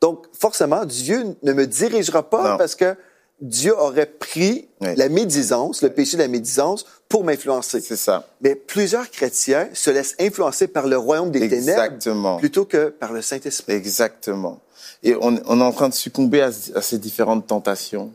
Donc, 0.00 0.26
forcément, 0.38 0.84
Dieu 0.84 1.24
ne 1.42 1.52
me 1.52 1.66
dirigera 1.66 2.28
pas 2.30 2.52
Non. 2.52 2.56
parce 2.58 2.74
que 2.74 2.94
Dieu 3.40 3.74
aurait 3.78 4.06
pris 4.06 4.68
Oui. 4.80 4.88
la 4.96 5.08
médisance, 5.08 5.82
le 5.82 5.90
péché 5.90 6.16
de 6.16 6.22
la 6.22 6.28
médisance, 6.28 6.86
pour 7.08 7.22
m'influencer. 7.24 7.80
C'est 7.80 7.96
ça. 7.96 8.26
Mais 8.40 8.54
plusieurs 8.54 9.10
chrétiens 9.10 9.68
se 9.74 9.90
laissent 9.90 10.14
influencer 10.18 10.66
par 10.68 10.86
le 10.86 10.96
royaume 10.96 11.30
des 11.30 11.40
ténèbres 11.40 11.82
Exactement. 11.82 12.38
plutôt 12.38 12.64
que 12.64 12.88
par 12.88 13.12
le 13.12 13.20
Saint-Esprit. 13.22 13.74
Exactement. 13.74 14.60
Et 15.02 15.14
on, 15.16 15.38
on 15.46 15.60
est 15.60 15.64
en 15.64 15.72
train 15.72 15.88
de 15.88 15.94
succomber 15.94 16.40
à, 16.40 16.50
à 16.74 16.80
ces 16.82 16.98
différentes 16.98 17.46
tentations 17.46 18.12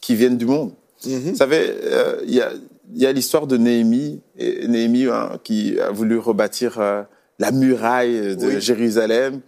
qui 0.00 0.14
viennent 0.16 0.36
du 0.38 0.46
monde. 0.46 0.72
Mhm. 1.06 1.30
Vous 1.30 1.36
savez, 1.36 1.72
euh, 1.84 2.20
il 2.26 2.34
y 2.34 3.06
a, 3.06 3.12
l'histoire 3.12 3.46
de 3.46 3.56
Néhémie, 3.56 4.20
et 4.36 4.66
Néhémie 4.66 5.06
hein, 5.06 5.38
qui 5.44 5.78
a 5.80 5.90
voulu 5.90 6.18
rebâtir 6.18 6.78
euh, 6.80 7.02
la 7.38 7.52
muraille 7.52 8.36
de 8.36 8.46
Oui. 8.46 8.60
Jérusalem 8.60 9.40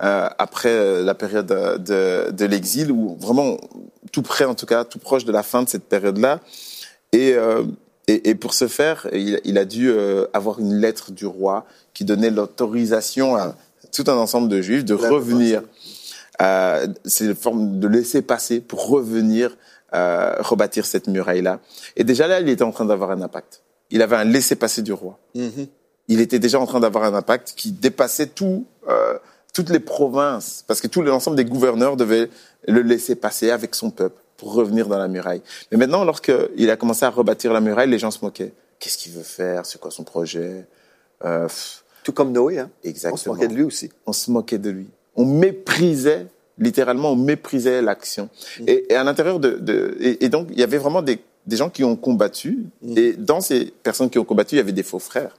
après 0.00 0.70
euh, 0.70 1.02
la 1.02 1.14
période 1.14 1.46
de, 1.46 1.76
de, 1.78 2.30
de 2.30 2.44
l'exil, 2.46 2.90
ou 2.90 3.16
vraiment 3.20 3.58
tout 4.12 4.22
près, 4.22 4.44
en 4.44 4.54
tout 4.54 4.66
cas, 4.66 4.84
tout 4.84 4.98
proche 4.98 5.24
de 5.24 5.32
la 5.32 5.42
fin 5.42 5.62
de 5.62 5.68
cette 5.68 5.84
période-là. 5.84 6.40
Et, 7.12 7.34
euh, 7.34 7.62
et, 8.08 8.30
et 8.30 8.34
pour 8.34 8.54
ce 8.54 8.66
faire, 8.66 9.06
il, 9.12 9.40
il 9.44 9.58
a 9.58 9.64
dû 9.64 9.90
euh, 9.90 10.26
avoir 10.32 10.58
une 10.58 10.74
lettre 10.74 11.12
du 11.12 11.26
roi 11.26 11.66
qui 11.92 12.04
donnait 12.04 12.30
l'autorisation 12.30 13.36
à 13.36 13.54
tout 13.92 14.04
un 14.06 14.16
ensemble 14.16 14.48
de 14.48 14.62
juifs 14.62 14.84
de 14.84 14.96
La 14.96 15.08
revenir. 15.08 15.62
Euh, 16.40 16.86
c'est 17.04 17.24
une 17.26 17.34
forme 17.34 17.78
de 17.78 17.88
laisser 17.88 18.22
passer 18.22 18.60
pour 18.60 18.88
revenir 18.88 19.56
euh, 19.92 20.36
rebâtir 20.38 20.86
cette 20.86 21.08
muraille-là. 21.08 21.60
Et 21.96 22.04
déjà 22.04 22.26
là, 22.26 22.40
il 22.40 22.48
était 22.48 22.62
en 22.62 22.70
train 22.70 22.86
d'avoir 22.86 23.10
un 23.10 23.20
impact. 23.20 23.62
Il 23.90 24.02
avait 24.02 24.16
un 24.16 24.24
laisser-passer 24.24 24.82
du 24.82 24.92
roi. 24.92 25.18
Mhm. 25.34 25.66
Il 26.08 26.20
était 26.20 26.38
déjà 26.38 26.58
en 26.58 26.66
train 26.66 26.80
d'avoir 26.80 27.04
un 27.04 27.14
impact 27.14 27.54
qui 27.56 27.72
dépassait 27.72 28.28
tout, 28.28 28.66
euh, 28.88 29.18
toutes 29.52 29.70
les 29.70 29.80
provinces, 29.80 30.64
parce 30.66 30.80
que 30.80 30.86
tout 30.86 31.02
l'ensemble 31.02 31.36
des 31.36 31.44
gouverneurs 31.44 31.96
devaient 31.96 32.28
le 32.68 32.82
laisser 32.82 33.14
passer 33.14 33.50
avec 33.50 33.74
son 33.74 33.90
peuple 33.90 34.20
pour 34.36 34.54
revenir 34.54 34.86
dans 34.88 34.98
la 34.98 35.08
muraille. 35.08 35.42
Mais 35.70 35.76
maintenant, 35.78 36.04
lorsqu'il 36.04 36.70
a 36.70 36.76
commencé 36.76 37.04
à 37.04 37.10
rebâtir 37.10 37.52
la 37.52 37.60
muraille, 37.60 37.90
les 37.90 37.98
gens 37.98 38.10
se 38.10 38.24
moquaient. 38.24 38.52
Qu'est-ce 38.78 38.96
qu'il 38.96 39.12
veut 39.12 39.22
faire? 39.22 39.66
C'est 39.66 39.78
quoi 39.80 39.90
son 39.90 40.04
projet? 40.04 40.64
Euh, 41.24 41.46
Tout 42.04 42.12
comme 42.12 42.32
Noé, 42.32 42.58
hein? 42.58 42.70
On 42.78 42.82
se 42.84 42.88
Exactement. 42.88 43.34
moquait 43.34 43.48
de 43.48 43.54
lui 43.54 43.62
aussi. 43.64 43.90
on 44.06 44.12
se 44.12 44.30
moquait 44.30 44.58
de 44.58 44.70
lui. 44.70 44.86
On 45.16 45.26
méprisait, 45.26 46.26
littéralement, 46.56 47.12
on 47.12 47.16
méprisait 47.16 47.82
l'action. 47.82 48.30
Et, 48.66 48.86
et 48.92 48.94
à 48.96 49.04
l'intérieur 49.04 49.38
de, 49.40 49.50
de 49.58 49.96
et, 50.00 50.24
et 50.24 50.28
donc 50.30 50.48
il 50.52 50.58
y 50.58 50.62
avait 50.62 50.78
vraiment 50.78 51.02
des, 51.02 51.18
des 51.46 51.56
gens 51.56 51.68
qui 51.68 51.84
ont 51.84 51.96
combattu. 51.96 52.64
Et 52.96 53.12
dans 53.12 53.40
ces 53.42 53.66
personnes 53.82 54.08
qui 54.08 54.18
ont 54.18 54.24
combattu, 54.24 54.54
il 54.54 54.58
y 54.58 54.62
avait 54.62 54.72
des 54.72 54.82
faux 54.82 54.98
frères. 55.00 55.36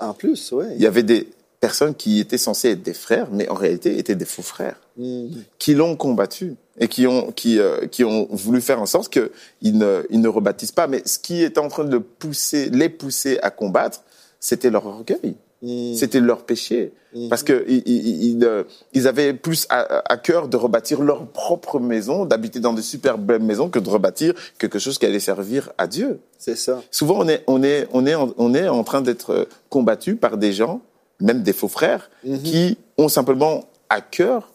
En 0.00 0.12
plus, 0.12 0.52
oui. 0.52 0.66
Il 0.76 0.82
y 0.82 0.86
avait 0.86 1.04
des 1.04 1.28
personnes 1.66 1.94
qui 1.94 2.12
étaient 2.20 2.42
censées 2.48 2.70
être 2.74 2.82
des 2.82 2.92
frères, 3.06 3.28
mais 3.32 3.48
en 3.48 3.58
réalité 3.64 3.88
étaient 4.00 4.14
des 4.24 4.30
faux 4.34 4.42
frères, 4.54 4.78
Mhm. 4.96 5.42
qui 5.58 5.72
l'ont 5.74 5.96
combattu 5.96 6.46
et 6.82 6.88
qui 6.94 7.06
ont 7.06 7.32
qui 7.40 7.52
euh, 7.58 7.86
qui 7.94 8.02
ont 8.04 8.28
voulu 8.30 8.60
faire 8.68 8.80
en 8.82 8.86
sorte 8.94 9.08
que 9.16 9.24
ils 9.66 9.76
ne 9.78 9.92
ils 10.14 10.20
ne 10.20 10.28
rebâtissent 10.38 10.76
pas. 10.80 10.86
Mais 10.92 11.00
ce 11.12 11.18
qui 11.18 11.36
était 11.42 11.58
en 11.66 11.68
train 11.74 11.84
de 11.96 11.98
pousser, 11.98 12.62
les 12.80 12.90
pousser 13.00 13.34
à 13.42 13.50
combattre, 13.50 13.98
c'était 14.40 14.70
leur 14.70 14.84
orgueil. 14.86 15.34
Mhm. 15.62 15.94
C'était 16.00 16.20
leur 16.20 16.40
péché. 16.50 16.92
Parce 17.30 17.44
que 17.48 17.56
ils, 17.68 18.44
euh, 18.44 18.64
ils 18.92 19.06
avaient 19.06 19.32
plus 19.46 19.66
à, 19.70 19.78
à 20.12 20.16
cœur 20.16 20.48
de 20.48 20.56
rebâtir 20.56 21.00
leur 21.00 21.20
propre 21.28 21.78
maison, 21.78 22.26
d'habiter 22.26 22.58
dans 22.58 22.72
de 22.74 22.82
super 22.82 23.18
belles 23.18 23.40
maisons, 23.50 23.68
que 23.70 23.78
de 23.78 23.88
rebâtir 23.88 24.34
quelque 24.58 24.80
chose 24.80 24.98
qui 24.98 25.06
allait 25.06 25.20
servir 25.32 25.70
à 25.78 25.86
Dieu. 25.86 26.18
C'est 26.38 26.56
ça. 26.66 26.82
Souvent, 26.90 27.16
on 27.22 27.28
est, 27.28 27.40
on 27.46 27.62
est, 27.62 27.86
on 27.92 28.04
est, 28.04 28.16
en, 28.16 28.26
on 28.36 28.52
est 28.52 28.68
en 28.68 28.82
train 28.82 29.00
d'être 29.00 29.46
combattu 29.70 30.16
par 30.16 30.34
des 30.44 30.52
gens, 30.52 30.80
même 31.20 31.42
des 31.42 31.52
faux 31.52 31.68
frères, 31.68 32.10
qui 32.44 32.78
ont 32.98 33.08
simplement 33.08 33.68
à 33.88 34.00
cœur 34.00 34.50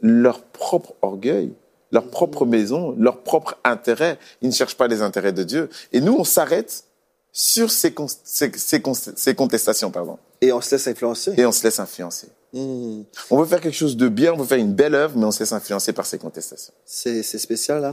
leur 0.00 0.42
propre 0.42 0.94
orgueil, 1.02 1.52
leur 1.92 2.08
propre 2.08 2.44
maison, 2.46 2.94
leur 2.98 3.22
propre 3.22 3.58
intérêt. 3.64 4.18
Ils 4.42 4.48
ne 4.48 4.54
cherchent 4.54 4.76
pas 4.76 4.88
les 4.88 5.02
intérêts 5.02 5.32
de 5.32 5.42
Dieu. 5.42 5.68
Et 5.92 6.00
nous, 6.00 6.16
on 6.18 6.24
s'arrête 6.24 6.84
sur 7.32 7.70
ces, 7.70 7.92
con- 7.92 8.06
ces, 8.24 8.50
ces 8.56 8.80
con- 8.80 8.94
ces 8.94 9.34
contestations, 9.34 9.90
pardon. 9.90 10.18
Et 10.40 10.52
on 10.52 10.60
se 10.60 10.72
laisse 10.72 10.86
influencer. 10.88 11.32
Et 11.36 11.46
on 11.46 11.52
se 11.52 11.62
laisse 11.62 11.78
influencer. 11.78 12.28
Mhm. 12.52 13.04
On 13.30 13.36
veut 13.38 13.46
faire 13.46 13.60
quelque 13.60 13.76
chose 13.76 13.96
de 13.96 14.08
bien, 14.08 14.32
on 14.32 14.36
veut 14.38 14.46
faire 14.46 14.58
une 14.58 14.72
belle 14.74 14.94
œuvre, 14.96 15.16
mais 15.16 15.24
on 15.24 15.30
se 15.30 15.40
laisse 15.40 15.52
influencer 15.52 15.92
par 15.92 16.06
ces 16.06 16.18
contestations. 16.18 16.72
C'est 16.84 17.22
spécial, 17.22 17.84
hein? 17.84 17.92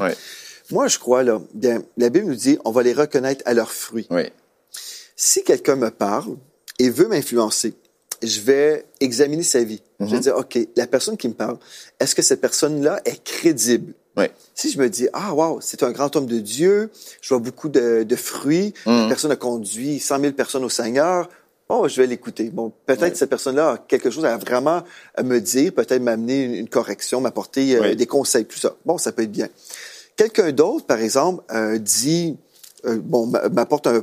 Moi, 0.72 0.88
je 0.88 0.98
crois, 1.00 1.24
là, 1.24 1.40
bien, 1.54 1.82
la 1.98 2.10
Bible 2.10 2.26
nous 2.28 2.36
dit, 2.36 2.58
on 2.66 2.72
va 2.72 2.82
les 2.84 2.94
reconnaître 2.94 3.42
à 3.46 3.54
leurs 3.54 3.72
fruits. 3.72 4.08
Oui. 4.10 4.24
Si 5.16 5.44
quelqu'un 5.44 5.76
me 5.76 5.90
parle 5.92 6.36
et 6.80 6.90
veut 6.90 7.08
m'influencer, 7.08 7.74
je 8.24 8.42
vais 8.42 8.86
examiner 9.00 9.44
sa 9.44 9.64
vie. 9.64 9.82
Je 10.00 10.06
Mhm. 10.06 10.12
vais 10.12 10.20
dire, 10.20 10.38
OK, 10.38 10.58
la 10.76 10.88
personne 10.88 11.18
qui 11.18 11.28
me 11.28 11.34
parle, 11.34 11.58
est-ce 12.00 12.16
que 12.16 12.22
cette 12.22 12.42
personne-là 12.42 13.02
est 13.06 13.24
crédible? 13.24 13.94
Oui. 14.16 14.26
Si 14.56 14.72
je 14.72 14.80
me 14.80 14.90
dis, 14.90 15.08
ah, 15.14 15.34
wow, 15.34 15.60
c'est 15.62 15.84
un 15.84 15.92
grand 15.92 16.16
homme 16.16 16.26
de 16.26 16.40
Dieu, 16.40 16.90
je 17.22 17.30
vois 17.30 17.40
beaucoup 17.40 17.70
de, 17.70 18.04
de 18.04 18.16
fruits, 18.16 18.74
Mhm. 18.86 19.02
la 19.04 19.08
personne 19.10 19.32
a 19.32 19.36
conduit 19.36 20.00
100 20.00 20.20
000 20.20 20.34
personnes 20.34 20.64
au 20.64 20.70
Seigneur, 20.70 21.30
oh, 21.70 21.88
je 21.88 22.02
vais 22.02 22.08
l'écouter. 22.08 22.46
Bon, 22.50 22.72
peut-être 22.88 23.02
Ouais. 23.02 23.16
cette 23.16 23.30
personne-là 23.30 23.72
a 23.74 23.78
quelque 23.78 24.10
chose 24.10 24.26
à 24.26 24.36
vraiment 24.38 24.82
à 25.16 25.22
me 25.24 25.40
dire, 25.40 25.72
peut-être 25.74 26.02
m'amener 26.02 26.46
une, 26.46 26.68
correction, 26.70 27.22
m'apporter 27.22 27.76
euh, 27.76 27.82
Oui. 27.82 27.96
des 27.96 28.08
conseils, 28.08 28.46
tout 28.46 28.58
ça. 28.58 28.76
Bon, 28.86 28.98
ça 28.98 29.12
peut 29.12 29.22
être 29.24 29.32
bien. 29.32 29.50
Quelqu'un 30.16 30.52
d'autre, 30.52 30.86
par 30.88 31.00
exemple, 31.00 31.44
euh, 31.54 31.78
dit, 31.78 32.38
euh, 32.86 32.98
bon, 33.00 33.28
m'a- 33.28 33.50
m'apporte 33.50 33.86
un, 33.86 33.94
euh, 33.96 34.02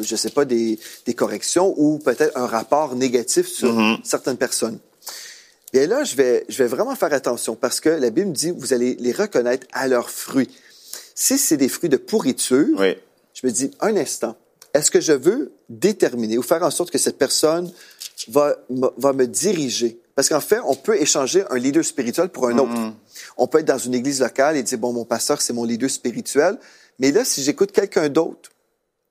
je 0.00 0.16
sais 0.16 0.30
pas, 0.30 0.44
des, 0.44 0.78
des 1.06 1.14
corrections 1.14 1.74
ou 1.76 1.98
peut-être 1.98 2.36
un 2.36 2.46
rapport 2.46 2.94
négatif 2.96 3.48
sur 3.48 3.72
Mhm. 3.72 3.98
certaines 4.04 4.36
personnes. 4.36 4.78
Et 5.72 5.86
là, 5.86 6.02
je 6.04 6.16
vais, 6.16 6.44
je 6.48 6.58
vais 6.62 6.68
vraiment 6.68 6.96
faire 6.96 7.12
attention 7.12 7.54
parce 7.54 7.80
que 7.80 7.88
la 7.90 8.10
Bible 8.10 8.32
dit, 8.32 8.50
vous 8.50 8.72
allez 8.72 8.96
les 8.98 9.12
reconnaître 9.12 9.66
à 9.72 9.86
leurs 9.86 10.10
fruits. 10.10 10.50
Si 11.14 11.38
c'est 11.38 11.56
des 11.56 11.68
fruits 11.68 11.90
de 11.90 11.96
pourriture, 11.96 12.66
Oui. 12.78 12.94
je 13.34 13.46
me 13.46 13.52
dis, 13.52 13.70
un 13.80 13.96
instant, 13.96 14.36
est-ce 14.74 14.90
que 14.90 15.00
je 15.00 15.12
veux 15.12 15.52
déterminer 15.68 16.38
ou 16.38 16.42
faire 16.42 16.62
en 16.62 16.70
sorte 16.70 16.90
que 16.90 16.98
cette 16.98 17.18
personne 17.18 17.70
va, 18.28 18.56
va 18.68 19.12
me 19.12 19.26
diriger? 19.26 19.98
Parce 20.16 20.28
qu'en 20.28 20.40
fait, 20.40 20.58
on 20.66 20.74
peut 20.74 21.00
échanger 21.00 21.44
un 21.50 21.56
leader 21.58 21.84
spirituel 21.84 22.28
pour 22.30 22.48
un 22.48 22.58
autre. 22.58 22.72
Mhm. 22.78 22.94
On 23.36 23.46
peut 23.46 23.58
être 23.60 23.66
dans 23.66 23.78
une 23.78 23.94
église 23.94 24.20
locale 24.20 24.56
et 24.56 24.62
dire, 24.62 24.78
bon, 24.78 24.92
mon 24.92 25.04
pasteur, 25.04 25.40
c'est 25.40 25.52
mon 25.52 25.64
leader 25.64 25.88
spirituel. 25.90 26.58
Mais 26.98 27.10
là, 27.12 27.24
si 27.24 27.42
j'écoute 27.42 27.72
quelqu'un 27.72 28.08
d'autre, 28.08 28.49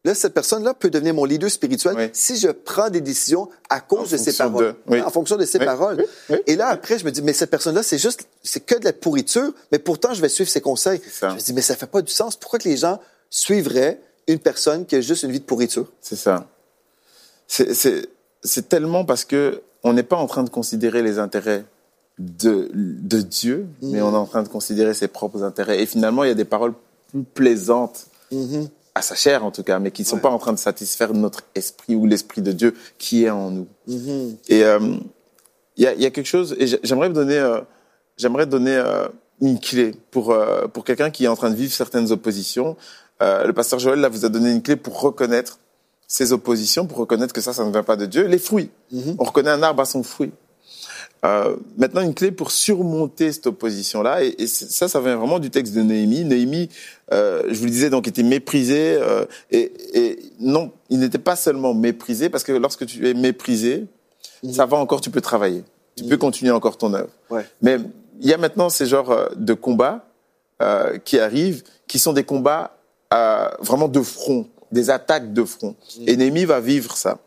là, 0.06 0.16
cette 0.16 0.34
personne-là 0.34 0.74
peut 0.74 0.90
devenir 0.90 1.14
mon 1.14 1.26
leader 1.26 1.50
spirituel 1.52 1.96
Oui. 1.98 2.10
si 2.14 2.38
je 2.38 2.50
prends 2.50 2.90
des 2.90 3.02
décisions 3.02 3.50
à 3.70 3.80
cause 3.82 4.10
En 4.10 4.12
de 4.12 4.18
ses 4.18 4.34
paroles. 4.34 4.66
de- 4.66 4.76
oui. 4.88 5.02
En 5.02 5.10
fonction 5.10 5.36
de 5.38 5.46
ses 5.46 5.60
Oui, 5.60 5.66
paroles. 5.66 6.06
Et 6.48 6.56
là, 6.56 6.68
après, 6.70 6.98
je 7.00 7.06
me 7.06 7.12
dis, 7.12 7.22
mais 7.22 7.34
cette 7.34 7.50
personne-là, 7.52 7.84
c'est 7.84 7.98
juste, 7.98 8.28
c'est 8.44 8.62
que 8.66 8.78
de 8.80 8.86
la 8.86 8.94
pourriture, 8.94 9.52
mais 9.72 9.80
pourtant, 9.80 10.14
je 10.14 10.22
vais 10.22 10.30
suivre 10.30 10.50
ses 10.50 10.62
conseils. 10.62 11.02
Je 11.22 11.26
me 11.28 11.40
dis, 11.40 11.54
mais 11.54 11.62
ça 11.62 11.76
fait 11.76 11.88
pas 11.88 12.02
du 12.02 12.12
sens. 12.12 12.36
Pourquoi 12.36 12.60
que 12.60 12.68
les 12.70 12.78
gens 12.78 13.00
suivraient 13.30 14.00
une 14.28 14.40
personne 14.40 14.86
qui 14.86 14.96
a 14.96 15.02
juste 15.02 15.24
une 15.24 15.32
vie 15.32 15.40
de 15.40 15.46
pourriture? 15.46 15.92
C'est 16.02 16.16
ça. 16.16 16.48
C'est- 17.48 18.08
tellement 18.70 19.04
parce 19.06 19.26
que 19.26 19.62
on 19.84 19.94
n'est 19.94 20.04
pas 20.04 20.16
en 20.18 20.28
train 20.28 20.44
de 20.44 20.50
considérer 20.50 21.02
les 21.02 21.20
intérêts 21.20 21.66
de, 22.20 22.70
de 22.74 23.22
Dieu, 23.22 23.66
mais 23.82 24.02
on 24.02 24.12
est 24.14 24.18
en 24.18 24.26
train 24.26 24.44
de 24.44 24.50
considérer 24.50 24.94
ses 24.94 25.08
propres 25.08 25.44
intérêts. 25.44 25.82
Et 25.82 25.86
finalement, 25.86 26.24
il 26.24 26.28
y 26.28 26.32
a 26.32 26.36
des 26.36 26.46
paroles 26.46 26.74
plus 27.12 27.24
plaisantes 27.24 28.08
à 29.00 29.02
sa 29.02 29.16
chair, 29.16 29.44
en 29.44 29.52
tout 29.52 29.64
cas, 29.64 29.80
mais 29.80 29.92
qui 29.92 30.04
ne 30.04 30.08
sont 30.08 30.16
Ouais. 30.18 30.22
pas 30.22 30.30
en 30.30 30.38
train 30.40 30.54
de 30.54 30.58
satisfaire 30.60 31.14
notre 31.14 31.42
esprit 31.56 31.96
ou 31.96 32.06
l'esprit 32.06 32.42
de 32.42 32.52
Dieu 32.52 32.76
qui 32.98 33.24
est 33.26 33.30
en 33.30 33.50
nous. 33.52 33.68
Et 34.48 34.64
euh, 34.64 34.80
il 35.78 35.84
y, 35.84 35.88
a, 35.88 35.94
il 35.94 36.02
y 36.02 36.06
a 36.06 36.12
quelque 36.12 36.28
chose, 36.28 36.56
et 36.60 36.68
j'ai- 36.68 36.80
j'aimerais 36.84 37.10
donner, 37.10 37.38
euh, 37.38 37.62
j'aimerais 38.18 38.46
donner 38.46 38.76
euh, 38.76 39.08
une 39.42 39.60
clé 39.60 39.96
pour, 40.12 40.36
pour 40.74 40.84
quelqu'un 40.84 41.10
qui 41.10 41.26
est 41.26 41.28
en 41.30 41.36
train 41.36 41.50
de 41.50 41.56
vivre 41.56 41.74
certaines 41.74 42.12
oppositions. 42.12 42.76
Le 43.22 43.52
pasteur 43.52 43.80
Joël 43.80 44.00
là, 44.00 44.10
vous 44.10 44.26
a 44.26 44.30
donné 44.30 44.52
une 44.52 44.62
clé 44.62 44.76
pour 44.76 45.00
reconnaître 45.02 45.60
ces 46.08 46.34
oppositions, 46.34 46.86
pour 46.88 46.98
reconnaître 46.98 47.34
que 47.34 47.42
ça, 47.42 47.54
ça 47.54 47.64
ne 47.66 47.72
vient 47.72 47.84
pas 47.84 47.96
de 47.96 48.06
Dieu. 48.06 48.26
Les 48.28 48.38
fruits. 48.40 48.70
On 49.18 49.24
reconnaît 49.24 49.52
un 49.52 49.62
arbre 49.64 49.82
à 49.82 49.86
son 49.86 50.04
fruit. 50.04 50.32
Euh, 51.26 51.58
maintenant, 51.78 52.02
une 52.02 52.14
clé 52.14 52.32
pour 52.32 52.52
surmonter 52.52 53.32
cette 53.34 53.48
opposition-là, 53.48 54.24
et, 54.24 54.36
et 54.38 54.48
ça, 54.48 54.88
ça 54.88 55.02
vient 55.02 55.18
vraiment 55.18 55.40
du 55.40 55.50
texte 55.50 55.74
de 55.74 55.82
Néhémie. 55.82 56.24
Néhémie, 56.24 56.70
euh, 57.12 57.44
je 57.50 57.60
vous 57.60 57.66
le 57.66 57.72
disais, 57.72 57.90
donc 57.90 58.08
était 58.08 58.24
méprisé, 58.24 58.98
euh, 59.00 59.26
et, 59.52 59.72
et 59.94 60.20
non, 60.40 60.72
il 60.90 61.00
n'était 61.00 61.18
pas 61.18 61.36
seulement 61.36 61.74
méprisé, 61.74 62.30
parce 62.30 62.46
que 62.46 62.54
lorsque 62.54 62.86
tu 62.86 63.08
es 63.08 63.14
méprisé, 63.14 63.86
ça 64.50 64.66
va 64.66 64.78
encore, 64.78 65.02
tu 65.02 65.10
peux 65.10 65.20
travailler, 65.20 65.64
tu 65.98 66.06
peux 66.06 66.18
continuer 66.18 66.52
encore 66.52 66.78
ton 66.78 66.94
œuvre. 66.94 67.10
Ouais. 67.30 67.46
Mais 67.62 67.78
il 68.22 68.30
y 68.30 68.34
a 68.34 68.38
maintenant 68.38 68.70
ces 68.70 68.86
genres 68.86 69.12
euh, 69.12 69.28
de 69.36 69.54
combats 69.54 70.06
euh, 70.62 70.98
qui 71.00 71.20
arrivent, 71.20 71.64
qui 71.88 72.00
sont 72.00 72.14
des 72.14 72.24
combats 72.24 72.78
euh, 73.14 73.50
vraiment 73.60 73.90
de 73.90 74.02
front, 74.02 74.48
des 74.72 74.90
attaques 74.90 75.34
de 75.34 75.44
front. 75.44 75.76
Et 76.06 76.16
Néhémie 76.16 76.46
va 76.46 76.60
vivre 76.60 76.96
ça. 76.96 77.18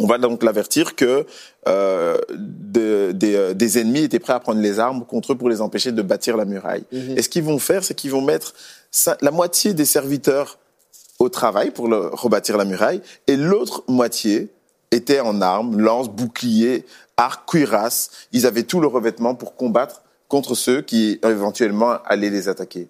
On 0.00 0.06
va 0.06 0.18
donc 0.18 0.42
l'avertir 0.42 0.96
que 0.96 1.24
euh, 1.68 2.18
de- 2.30 3.12
des, 3.12 3.34
euh, 3.36 3.54
des 3.54 3.78
ennemis 3.78 4.00
étaient 4.00 4.18
prêts 4.18 4.32
à 4.32 4.40
prendre 4.40 4.60
les 4.60 4.78
armes 4.80 5.04
contre 5.04 5.32
eux 5.32 5.36
pour 5.38 5.48
les 5.48 5.60
empêcher 5.60 5.92
de 5.92 6.02
bâtir 6.02 6.36
la 6.36 6.44
muraille. 6.44 6.84
Et 7.16 7.22
ce 7.22 7.28
qu'ils 7.28 7.44
vont 7.44 7.58
faire, 7.60 7.84
c'est 7.84 7.94
qu'ils 7.94 8.10
vont 8.10 8.20
mettre 8.20 8.54
la 9.20 9.30
moitié 9.30 9.72
des 9.74 9.84
serviteurs 9.84 10.58
au 11.20 11.28
travail 11.28 11.70
pour 11.70 11.86
le, 11.88 12.08
rebâtir 12.12 12.56
la 12.56 12.64
muraille, 12.64 13.00
et 13.28 13.36
l'autre 13.36 13.84
moitié 13.86 14.50
était 14.90 15.20
en 15.20 15.40
armes, 15.40 15.78
lance, 15.78 16.08
bouclier, 16.08 16.84
arc, 17.16 17.48
cuirasse. 17.48 18.10
Ils 18.32 18.46
avaient 18.46 18.64
tout 18.64 18.80
le 18.80 18.88
revêtement 18.88 19.34
pour 19.36 19.54
combattre 19.54 20.02
contre 20.28 20.54
ceux 20.56 20.82
qui 20.82 21.20
éventuellement 21.24 21.98
allaient 22.04 22.30
les 22.30 22.48
attaquer. 22.48 22.88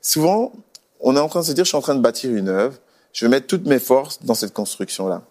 Souvent, 0.00 0.52
on 1.00 1.16
est 1.16 1.20
en 1.20 1.28
train 1.28 1.40
de 1.40 1.44
se 1.46 1.52
dire, 1.52 1.64
je 1.64 1.68
suis 1.68 1.76
en 1.76 1.80
train 1.80 1.94
de 1.94 2.00
bâtir 2.00 2.34
une 2.34 2.48
œuvre, 2.48 2.76
je 3.12 3.24
vais 3.24 3.30
mettre 3.30 3.46
toutes 3.46 3.66
mes 3.66 3.78
forces 3.78 4.18
dans 4.24 4.34
cette 4.34 4.52
construction-là. 4.52 5.22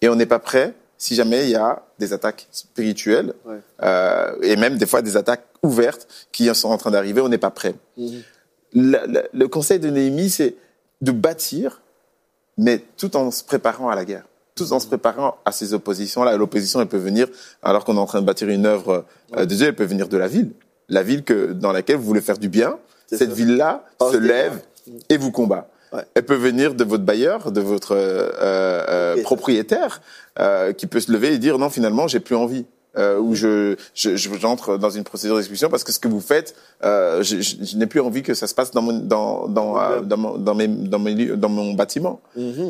Et 0.00 0.08
on 0.08 0.14
n'est 0.16 0.26
pas 0.26 0.38
prêt 0.38 0.74
si 0.96 1.14
jamais 1.14 1.44
il 1.44 1.50
y 1.50 1.54
a 1.56 1.82
des 2.00 2.12
attaques 2.12 2.48
spirituelles, 2.50 3.32
Ouais. 3.44 3.58
euh, 3.82 4.34
et 4.42 4.56
même 4.56 4.78
des 4.78 4.86
fois 4.86 5.00
des 5.00 5.16
attaques 5.16 5.44
ouvertes 5.62 6.08
qui 6.32 6.52
sont 6.54 6.70
en 6.70 6.76
train 6.78 6.90
d'arriver, 6.90 7.20
on 7.20 7.28
n'est 7.28 7.38
pas 7.38 7.50
prêt. 7.52 7.74
Le, 7.96 8.98
le- 9.06 9.28
le 9.32 9.48
conseil 9.48 9.78
de 9.78 9.88
Néhémie, 9.90 10.28
c'est 10.30 10.56
de 11.00 11.12
bâtir, 11.12 11.82
mais 12.56 12.82
tout 12.96 13.16
en 13.16 13.30
se 13.30 13.44
préparant 13.44 13.88
à 13.88 13.94
la 13.94 14.04
guerre, 14.04 14.24
tout 14.56 14.72
en 14.72 14.80
se 14.80 14.88
préparant 14.88 15.36
à 15.44 15.52
ces 15.52 15.72
oppositions-là. 15.72 16.36
L'opposition, 16.36 16.80
elle 16.80 16.88
peut 16.88 16.96
venir, 16.98 17.28
alors 17.62 17.84
qu'on 17.84 17.96
est 17.96 18.00
en 18.00 18.06
train 18.06 18.20
de 18.20 18.26
bâtir 18.26 18.48
une 18.48 18.66
œuvre 18.66 19.04
euh, 19.36 19.46
de 19.46 19.54
Dieu, 19.54 19.68
elle 19.68 19.76
peut 19.76 19.84
venir 19.84 20.08
de 20.08 20.16
la 20.16 20.26
ville. 20.26 20.50
La 20.88 21.02
ville 21.04 21.22
que, 21.22 21.52
dans 21.52 21.70
laquelle 21.70 21.96
vous 21.96 22.02
voulez 22.04 22.20
faire 22.20 22.38
du 22.38 22.48
bien, 22.48 22.76
cette 23.06 23.30
ville-là 23.32 23.84
se 24.00 24.16
lève 24.16 24.60
et 25.08 25.16
vous 25.16 25.30
combat. 25.30 25.68
Ouais. 25.92 26.02
Elle 26.14 26.24
peut 26.24 26.34
venir 26.34 26.74
de 26.74 26.84
votre 26.84 27.04
bailleur, 27.04 27.50
de 27.52 27.60
votre 27.60 27.92
euh, 27.96 28.30
euh, 28.40 29.14
propriétaire, 29.22 30.00
euh, 30.38 30.72
qui 30.72 30.86
peut 30.86 31.00
se 31.00 31.10
lever 31.10 31.32
et 31.34 31.38
dire 31.38 31.58
non, 31.58 31.70
finalement, 31.70 32.06
j'ai 32.08 32.20
plus 32.20 32.36
envie. 32.36 32.66
Euh, 32.96 33.18
ou 33.18 33.34
je, 33.34 33.76
je, 33.94 34.16
je- 34.16 34.30
j'entre 34.40 34.76
dans 34.78 34.88
une 34.90 35.04
procédure 35.04 35.36
d'expulsion 35.36 35.68
parce 35.68 35.84
que 35.84 35.92
ce 35.92 35.98
que 36.00 36.08
vous 36.08 36.20
faites, 36.22 36.56
euh, 36.84 37.22
je, 37.22 37.40
je- 37.40 37.56
je 37.62 37.76
n'ai 37.76 37.86
plus 37.86 38.00
envie 38.00 38.22
que 38.22 38.32
ça 38.34 38.46
se 38.46 38.54
passe 38.54 38.70
dans 38.72 38.80
mon, 38.82 38.98
dans, 38.98 39.46
dans, 39.46 39.78
euh, 39.78 40.00
dans, 40.00 40.16
mon, 40.16 40.38
dans, 40.38 40.54
mes, 40.54 40.66
dans, 40.66 40.98
mes 40.98 41.14
lieux- 41.14 41.36
dans 41.36 41.50
mon 41.50 41.74
bâtiment. 41.74 42.20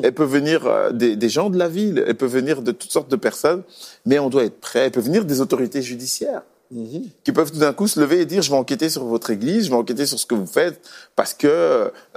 Elle 0.03 0.13
peut 0.13 0.25
venir 0.25 0.67
euh, 0.67 0.91
des, 0.91 1.17
des 1.17 1.29
gens 1.29 1.51
de 1.51 1.57
la 1.59 1.69
ville, 1.69 2.05
elle 2.07 2.17
peut 2.17 2.27
venir 2.27 2.63
de 2.63 2.73
toutes 2.73 2.91
sortes 2.91 3.11
de 3.11 3.17
personnes, 3.17 3.63
mais 4.07 4.19
on 4.19 4.29
doit 4.29 4.45
être 4.45 4.61
prêt. 4.61 4.81
Elle 4.81 4.91
peut 4.91 5.01
venir 5.01 5.25
des 5.25 5.41
autorités 5.41 5.83
judiciaires 5.83 6.43
qui 7.25 7.33
peuvent 7.33 7.51
tout 7.51 7.59
d'un 7.59 7.73
coup 7.73 7.89
se 7.89 7.99
lever 7.99 8.21
et 8.21 8.27
dire 8.27 8.43
je 8.43 8.51
vais 8.51 8.57
enquêter 8.57 8.91
sur 8.91 9.05
votre 9.05 9.31
église, 9.31 9.65
je 9.65 9.71
vais 9.71 9.77
enquêter 9.77 10.05
sur 10.07 10.19
ce 10.19 10.27
que 10.27 10.35
vous 10.35 10.47
faites 10.47 10.81
parce 11.17 11.33
que 11.33 11.47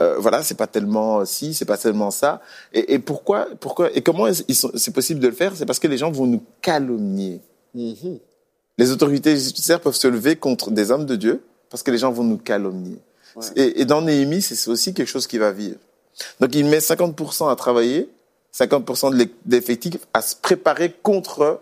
euh, 0.02 0.16
voilà 0.20 0.44
c'est 0.44 0.56
pas 0.58 0.68
tellement 0.68 1.24
ci, 1.26 1.54
c'est 1.54 1.64
pas 1.66 1.78
tellement 1.78 2.12
ça. 2.12 2.42
Et, 2.74 2.94
et 2.96 3.00
pourquoi 3.00 3.48
pourquoi 3.62 3.96
et 3.96 4.02
comment 4.02 4.28
ils 4.28 4.56
sont- 4.56 4.72
c'est 4.76 4.92
possible 4.94 5.22
de 5.22 5.28
le 5.30 5.34
faire? 5.34 5.54
C'est 5.56 5.66
parce 5.66 5.80
que 5.80 5.88
les 5.88 5.98
gens 5.98 6.12
vont 6.12 6.26
nous 6.28 6.44
calomnier. 6.62 7.40
Les 8.78 8.92
autorités 8.92 9.38
judiciaires 9.38 9.80
peuvent 9.80 9.96
se 9.96 10.08
lever 10.08 10.36
contre 10.36 10.72
des 10.72 10.92
hommes 10.92 11.06
de 11.06 11.16
Dieu 11.16 11.42
parce 11.70 11.84
que 11.84 11.92
les 11.92 11.98
gens 11.98 12.12
vont 12.12 12.24
nous 12.26 12.38
calomnier. 12.38 12.98
Et, 13.56 13.82
et 13.82 13.86
dans 13.86 14.02
Néhémie, 14.02 14.42
c'est 14.42 14.70
aussi 14.70 14.94
quelque 14.94 15.08
chose 15.08 15.28
qui 15.28 15.38
va 15.38 15.52
vivre. 15.54 15.78
Donc 16.42 16.54
il 16.56 16.66
met 16.66 16.80
50% 16.80 17.50
à 17.50 17.56
travailler, 17.56 18.10
50% 18.54 19.12
de 19.12 19.16
l'e- 19.24 19.30
d'effectifs 19.46 20.00
à 20.14 20.22
se 20.22 20.36
préparer 20.36 20.92
contre 21.02 21.62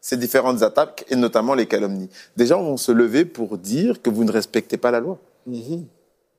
ces 0.00 0.16
différentes 0.16 0.62
attaques 0.62 1.04
et 1.08 1.16
notamment 1.16 1.54
les 1.54 1.66
calomnies. 1.66 2.08
Des 2.36 2.46
gens 2.46 2.62
vont 2.62 2.76
se 2.76 2.92
lever 2.92 3.24
pour 3.24 3.58
dire 3.58 4.00
que 4.02 4.10
vous 4.10 4.24
ne 4.24 4.32
respectez 4.32 4.76
pas 4.76 4.90
la 4.90 5.00
loi. 5.00 5.18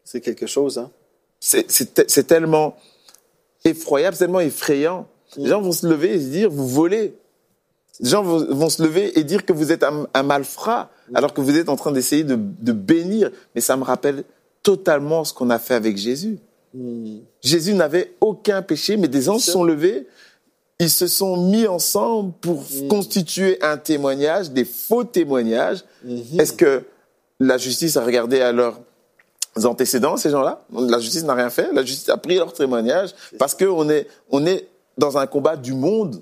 C'est 0.04 0.22
quelque 0.22 0.48
chose, 0.48 0.78
hein? 0.78 0.91
C'est- 1.39 1.69
C'est 1.69 1.93
te- 1.93 2.02
c'est 2.08 2.26
tellement 2.26 2.76
effroyable, 3.65 4.17
tellement 4.17 4.39
effrayant. 4.39 5.08
Les 5.38 5.48
gens 5.50 5.62
vont 5.62 5.72
se 5.72 5.86
lever 5.88 6.15
et 6.15 6.19
se 6.19 6.28
dire 6.28 6.50
vous 6.50 6.67
volez. 6.67 7.13
Les 8.00 8.10
gens 8.10 8.24
vont, 8.24 8.45
vont 8.54 8.69
se 8.69 8.82
lever 8.82 9.17
et 9.19 9.24
dire 9.24 9.45
que 9.45 9.52
vous 9.54 9.72
êtes 9.72 9.84
un, 9.84 10.08
un 10.13 10.24
malfrat 10.24 10.89
alors 11.13 11.34
que 11.34 11.41
vous 11.41 11.56
êtes 11.58 11.69
en 11.69 11.76
train 11.76 11.91
d'essayer 11.91 12.24
de, 12.24 12.36
de 12.38 12.72
bénir. 12.72 13.30
Mais 13.56 13.62
ça 13.62 13.76
me 13.78 13.84
rappelle 13.84 14.24
totalement 14.63 15.24
ce 15.26 15.34
qu'on 15.34 15.50
a 15.50 15.60
fait 15.60 15.74
avec 15.76 15.98
Jésus. 15.98 16.39
Jésus 17.41 17.74
n'avait 17.74 18.13
aucun 18.22 18.62
péché, 18.62 18.95
mais 18.95 19.08
des 19.08 19.22
gens 19.24 19.38
se 19.39 19.52
sont 19.52 19.63
levés, 19.63 20.08
ils 20.80 20.89
se 20.89 21.08
sont 21.08 21.36
mis 21.36 21.68
ensemble 21.68 22.34
pour 22.39 22.63
constituer 22.89 23.62
un 23.62 23.78
témoignage, 23.78 24.52
des 24.52 24.63
faux 24.63 25.04
témoignages. 25.04 25.84
Est-ce 26.38 26.54
que 26.54 26.84
la 27.39 27.58
justice 27.58 27.98
a 27.98 28.04
regardé 28.04 28.39
à 28.39 28.54
leurs 28.54 28.80
antécédents, 29.63 30.15
ces 30.15 30.30
gens-là? 30.30 30.63
La 30.72 31.00
justice 31.00 31.24
n'a 31.24 31.34
rien 31.34 31.50
fait, 31.50 31.72
la 31.74 31.84
justice 31.84 32.08
a 32.10 32.18
pris 32.18 32.36
leur 32.36 32.54
témoignage 32.54 33.13
parce 33.38 33.56
qu'on 33.56 33.89
est, 33.89 34.08
on 34.32 34.46
est 34.46 34.68
dans 34.98 35.18
un 35.18 35.28
combat 35.28 35.58
du 35.58 35.74
monde 35.74 36.22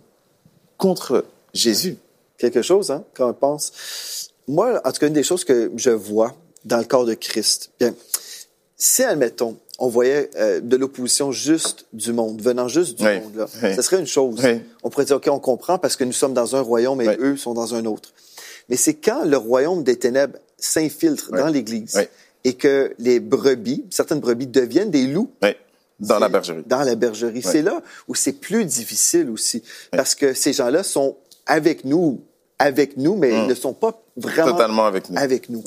contre 0.78 1.26
Jésus. 1.54 1.98
quelque 2.38 2.62
chose, 2.62 2.92
hein, 2.92 3.04
quand 3.16 3.30
on 3.30 3.34
pense. 3.34 4.32
Moi, 4.48 4.82
en 4.84 4.92
tout 4.92 5.00
cas, 5.00 5.08
une 5.08 5.14
des 5.14 5.24
choses 5.24 5.44
que 5.44 5.72
je 5.76 5.90
vois 5.90 6.36
dans 6.66 6.78
le 6.78 6.84
corps 6.86 7.06
de 7.06 7.14
Christ, 7.14 7.72
bien, 7.80 7.94
si, 8.76 9.04
admettons, 9.04 9.58
on 9.80 9.88
voyait 9.88 10.30
euh, 10.38 10.60
de 10.60 10.76
l'opposition 10.76 11.32
juste 11.32 11.86
du 11.94 12.14
monde, 12.14 12.42
venant 12.42 12.68
juste 12.68 12.98
du 12.98 13.06
Oui, 13.06 13.20
monde, 13.20 13.36
là, 13.36 13.46
oui. 13.64 13.76
ça 13.76 13.82
serait 13.82 14.00
une 14.00 14.08
chose. 14.08 14.40
Oui. 14.44 14.62
On 14.84 14.90
pourrait 14.90 15.06
dire, 15.06 15.18
OK, 15.18 15.28
on 15.30 15.40
comprend 15.40 15.78
parce 15.78 15.96
que 15.96 16.04
nous 16.04 16.14
sommes 16.14 16.34
dans 16.34 16.56
un 16.56 16.62
royaume 16.62 17.02
et 17.02 17.16
eux 17.20 17.38
sont 17.38 17.54
dans 17.54 17.76
un 17.76 17.86
autre. 17.86 18.14
Mais 18.70 18.76
c'est 18.76 18.96
quand 18.96 19.24
le 19.24 19.38
royaume 19.38 19.84
des 19.84 19.98
ténèbres 19.98 20.38
s'infiltre 20.58 21.32
dans 21.32 21.48
l'Église 21.48 22.08
et 22.44 22.54
que 22.54 22.94
les 23.00 23.20
brebis, 23.20 23.86
certaines 23.90 24.20
brebis 24.20 24.48
deviennent 24.48 24.92
des 24.92 25.08
loups 25.08 25.32
dans 26.00 26.20
la 26.20 26.30
bergerie. 26.30 26.64
Dans 26.66 26.84
la 26.84 26.96
bergerie. 26.96 27.42
C'est 27.42 27.62
là 27.62 27.82
où 28.08 28.16
c'est 28.16 28.34
plus 28.34 28.66
difficile 28.66 29.30
aussi. 29.30 29.64
Parce 29.92 30.16
que 30.16 30.34
ces 30.34 30.54
gens-là 30.54 30.84
sont 30.84 31.18
avec 31.46 31.86
nous, 31.86 32.22
avec 32.60 32.98
nous, 32.98 33.16
mais 33.16 33.32
ils 33.32 33.48
ne 33.48 33.54
sont 33.54 33.74
pas 33.74 34.02
vraiment. 34.16 34.52
Totalement 34.52 34.86
avec 34.86 35.10
nous. 35.10 35.18
avec 35.18 35.50
nous. 35.50 35.64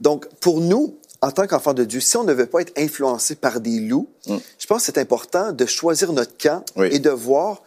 Donc, 0.00 0.28
pour 0.40 0.60
nous, 0.60 0.98
en 1.24 1.30
tant 1.30 1.46
qu'enfants 1.46 1.74
de 1.74 1.84
Dieu, 1.84 2.00
si 2.00 2.16
on 2.16 2.24
ne 2.24 2.32
veut 2.32 2.46
pas 2.46 2.60
être 2.60 2.72
influencé 2.78 3.34
par 3.34 3.60
des 3.60 3.80
loups, 3.80 4.08
je 4.26 4.66
pense 4.66 4.80
que 4.80 4.86
c'est 4.86 4.98
important 4.98 5.52
de 5.52 5.66
choisir 5.66 6.12
notre 6.12 6.36
camp 6.36 6.62
Mm. 6.76 6.80
Oui. 6.80 6.88
et 6.92 6.98
de 6.98 7.10
voir. 7.10 7.62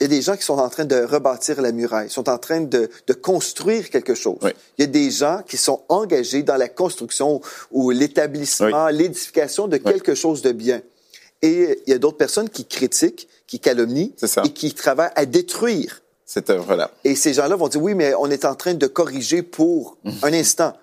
Il 0.00 0.04
y 0.04 0.06
a 0.06 0.08
des 0.16 0.22
gens 0.22 0.36
qui 0.36 0.44
sont 0.44 0.58
en 0.58 0.68
train 0.68 0.84
de 0.84 1.02
rebâtir 1.02 1.60
la 1.60 1.72
muraille, 1.72 2.08
sont 2.08 2.28
en 2.28 2.38
train 2.38 2.60
de, 2.60 2.88
de 3.08 3.12
construire 3.12 3.90
quelque 3.90 4.14
chose. 4.14 4.38
Oui. 4.42 4.50
Il 4.78 4.82
y 4.82 4.84
a 4.84 4.90
des 4.90 5.10
gens 5.10 5.42
qui 5.46 5.56
sont 5.56 5.82
engagés 5.88 6.44
dans 6.44 6.56
la 6.56 6.68
construction 6.68 7.40
ou 7.72 7.90
l'établissement, 7.90 8.88
l'édification 8.88 9.66
de 9.66 9.76
quelque 9.76 10.14
chose 10.14 10.40
de 10.42 10.52
bien. 10.52 10.80
Et 11.42 11.82
il 11.86 11.90
y 11.90 11.94
a 11.94 11.98
d'autres 11.98 12.16
personnes 12.16 12.48
qui 12.48 12.64
critiquent, 12.64 13.28
qui 13.48 13.58
calomnient 13.58 14.12
C'est 14.16 14.38
et 14.46 14.50
qui 14.50 14.72
travaillent 14.72 15.10
à 15.16 15.26
détruire. 15.26 16.00
Cette 16.24 16.50
œuvre-là. 16.50 16.90
Et 17.04 17.14
ces 17.16 17.32
gens-là 17.34 17.56
vont 17.56 17.68
dire, 17.68 17.82
oui, 17.82 17.94
mais 17.94 18.14
on 18.14 18.30
est 18.30 18.44
en 18.44 18.54
train 18.54 18.74
de 18.74 18.86
corriger 18.86 19.42
pour 19.42 19.96
un 20.22 20.32
instant. 20.32 20.74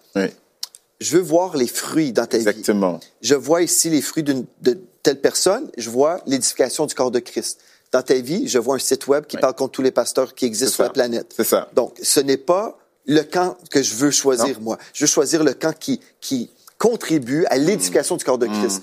Je 1.02 1.18
veux 1.18 1.24
voir 1.24 1.58
les 1.58 1.68
fruits 1.68 2.12
dans 2.14 2.26
ta 2.26 2.38
vie. 2.38 2.48
exactement. 2.48 3.00
Je 3.22 3.36
vois 3.36 3.62
ici 3.62 3.90
les 3.90 4.02
fruits 4.02 4.24
d'une- 4.24 4.46
de 4.62 4.78
telle 5.04 5.20
personne. 5.22 5.70
Je 5.78 5.90
vois 5.90 6.22
l'édification 6.26 6.86
du 6.86 6.96
corps 6.96 7.12
de 7.12 7.20
Christ. 7.20 7.60
Dans 7.92 8.02
ta 8.02 8.16
vie, 8.16 8.48
je 8.48 8.58
vois 8.60 8.76
un 8.76 8.80
site 8.80 9.08
web 9.08 9.26
qui 9.26 9.36
Oui. 9.38 9.42
parle 9.42 9.56
contre 9.56 9.72
tous 9.74 9.82
les 9.82 9.92
pasteurs 9.92 10.34
qui 10.36 10.46
existent 10.46 10.74
sur 10.76 10.84
la 10.84 10.90
planète. 10.90 11.34
C'est 11.36 11.44
ça. 11.44 11.70
Donc, 11.76 11.96
ce 12.02 12.20
n'est 12.20 12.38
pas 12.38 12.78
le 13.06 13.22
camp 13.22 13.58
que 13.70 13.84
je 13.84 13.94
veux 13.96 14.12
choisir, 14.12 14.60
moi. 14.62 14.78
Je 14.94 15.04
veux 15.04 15.08
choisir 15.08 15.44
le 15.44 15.54
camp 15.54 15.78
qui, 15.78 16.00
qui 16.22 16.50
contribue 16.78 17.46
à 17.46 17.58
l'édification 17.58 18.18
du 18.18 18.24
corps 18.26 18.38
de 18.38 18.48
Christ. 18.48 18.82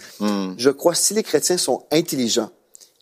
Je 0.59 0.70
crois 0.70 0.92
que 0.92 0.98
si 0.98 1.14
les 1.14 1.22
chrétiens 1.22 1.59
sont 1.59 1.85
intelligents, 1.90 2.51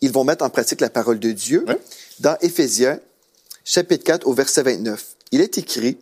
ils 0.01 0.11
vont 0.11 0.23
mettre 0.23 0.43
en 0.43 0.49
pratique 0.49 0.81
la 0.81 0.89
parole 0.89 1.19
de 1.19 1.31
Dieu. 1.31 1.63
Oui. 1.67 1.75
Dans 2.19 2.35
Éphésiens, 2.41 2.99
chapitre 3.63 4.03
4, 4.03 4.25
au 4.27 4.33
verset 4.33 4.63
29, 4.63 5.05
il 5.31 5.41
est 5.41 5.57
écrit 5.57 5.97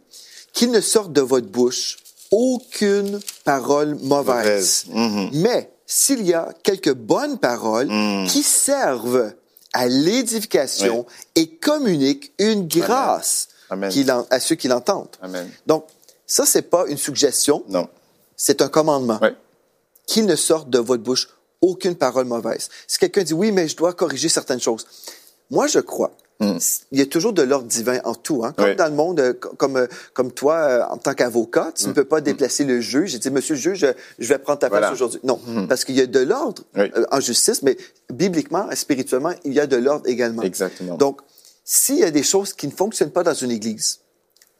qu'il 0.53 0.71
ne 0.71 0.79
sorte 0.81 1.11
de 1.11 1.21
votre 1.21 1.47
bouche 1.47 1.97
aucune 2.31 3.19
parole 3.43 3.95
mauvaise. 4.01 4.85
Mauvaise. 4.87 5.11
Mhm. 5.11 5.29
Mais 5.33 5.71
s'il 5.85 6.25
y 6.25 6.33
a 6.33 6.49
quelques 6.63 6.93
bonnes 6.93 7.37
paroles 7.39 7.87
Mhm. 7.87 8.27
qui 8.27 8.43
servent 8.43 9.33
à 9.73 9.87
l'édification 9.87 11.05
et 11.35 11.47
communiquent 11.57 12.31
une 12.39 12.67
grâce 12.67 13.49
Amen. 13.69 13.91
à 14.29 14.39
ceux 14.39 14.55
qui 14.55 14.67
l'entendent. 14.67 15.15
Donc, 15.67 15.85
ça, 16.25 16.45
c'est 16.45 16.63
pas 16.63 16.85
une 16.87 16.97
suggestion, 16.97 17.63
Non. 17.69 17.87
c'est 18.35 18.61
un 18.61 18.67
commandement. 18.67 19.19
Ouais. 19.21 19.35
Qu'il 20.07 20.25
ne 20.25 20.35
sorte 20.35 20.69
de 20.69 20.79
votre 20.79 21.03
bouche 21.03 21.27
aucune 21.61 21.95
parole 21.95 22.25
mauvaise. 22.25 22.69
Si 22.87 22.97
quelqu'un 22.97 23.23
dit 23.23 23.33
oui, 23.33 23.51
mais 23.51 23.67
je 23.67 23.75
dois 23.75 23.93
corriger 23.93 24.29
certaines 24.29 24.61
choses. 24.61 24.85
Moi, 25.51 25.67
je 25.67 25.79
crois. 25.79 26.11
Il 26.41 26.97
y 26.99 27.01
a 27.01 27.05
toujours 27.05 27.33
de 27.33 27.41
l'ordre 27.41 27.67
divin 27.67 27.99
en 28.05 28.15
tout. 28.15 28.45
Hein? 28.45 28.53
Comme 28.55 28.65
Mm. 28.65 28.69
Oui. 28.69 28.75
dans 28.77 28.85
le 28.87 28.93
monde, 28.95 29.19
euh, 29.19 29.33
co- 29.33 29.49
comme, 29.57 29.75
euh, 29.75 29.87
comme 30.13 30.31
toi, 30.31 30.55
euh, 30.55 30.83
en 30.89 30.97
tant 30.97 31.13
qu'avocat, 31.13 31.73
tu 31.75 31.87
ne 31.87 31.91
peux 31.93 32.05
pas 32.05 32.21
déplacer 32.21 32.63
le 32.63 32.79
juge 32.79 33.13
et 33.15 33.19
dire, 33.19 33.31
Monsieur 33.33 33.55
le 33.55 33.61
juge, 33.61 33.85
je, 34.19 34.27
vais 34.27 34.37
prendre 34.39 34.59
ta 34.59 34.69
place 34.69 34.79
Mm. 34.79 34.81
Voilà. 34.83 34.89
Mm. 34.89 34.93
aujourd'hui. 34.93 35.19
Non, 35.23 35.67
parce 35.67 35.83
qu'il 35.83 35.95
y 35.95 36.01
a 36.01 36.05
de 36.05 36.19
l'ordre 36.19 36.63
Oui. 36.77 36.89
en 37.11 37.19
justice, 37.19 37.61
mais 37.61 37.77
bibliquement, 38.11 38.67
spirituellement, 38.73 39.33
il 39.43 39.53
y 39.53 39.59
a 39.59 39.67
de 39.67 39.75
l'ordre 39.75 40.07
également. 40.07 40.43
Exactement. 40.43 40.95
Donc, 40.95 41.19
s'il 41.65 41.97
y 41.97 42.03
a 42.03 42.11
des 42.11 42.23
choses 42.23 42.53
qui 42.53 42.67
ne 42.67 42.71
fonctionnent 42.71 43.11
pas 43.11 43.23
dans 43.23 43.33
une 43.33 43.51
église, 43.51 43.99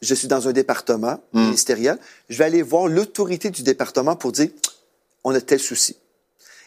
je 0.01 0.13
suis 0.15 0.27
dans 0.27 0.47
un 0.47 0.51
département 0.51 1.19
Mm. 1.33 1.41
ministériel, 1.45 1.97
je 2.29 2.37
vais 2.37 2.43
aller 2.45 2.61
voir 2.61 2.87
l'autorité 2.87 3.49
du 3.51 3.63
département 3.63 4.15
pour 4.17 4.31
dire, 4.33 4.49
on 5.23 5.33
a 5.33 5.39
tel 5.41 5.59
souci. 5.59 5.95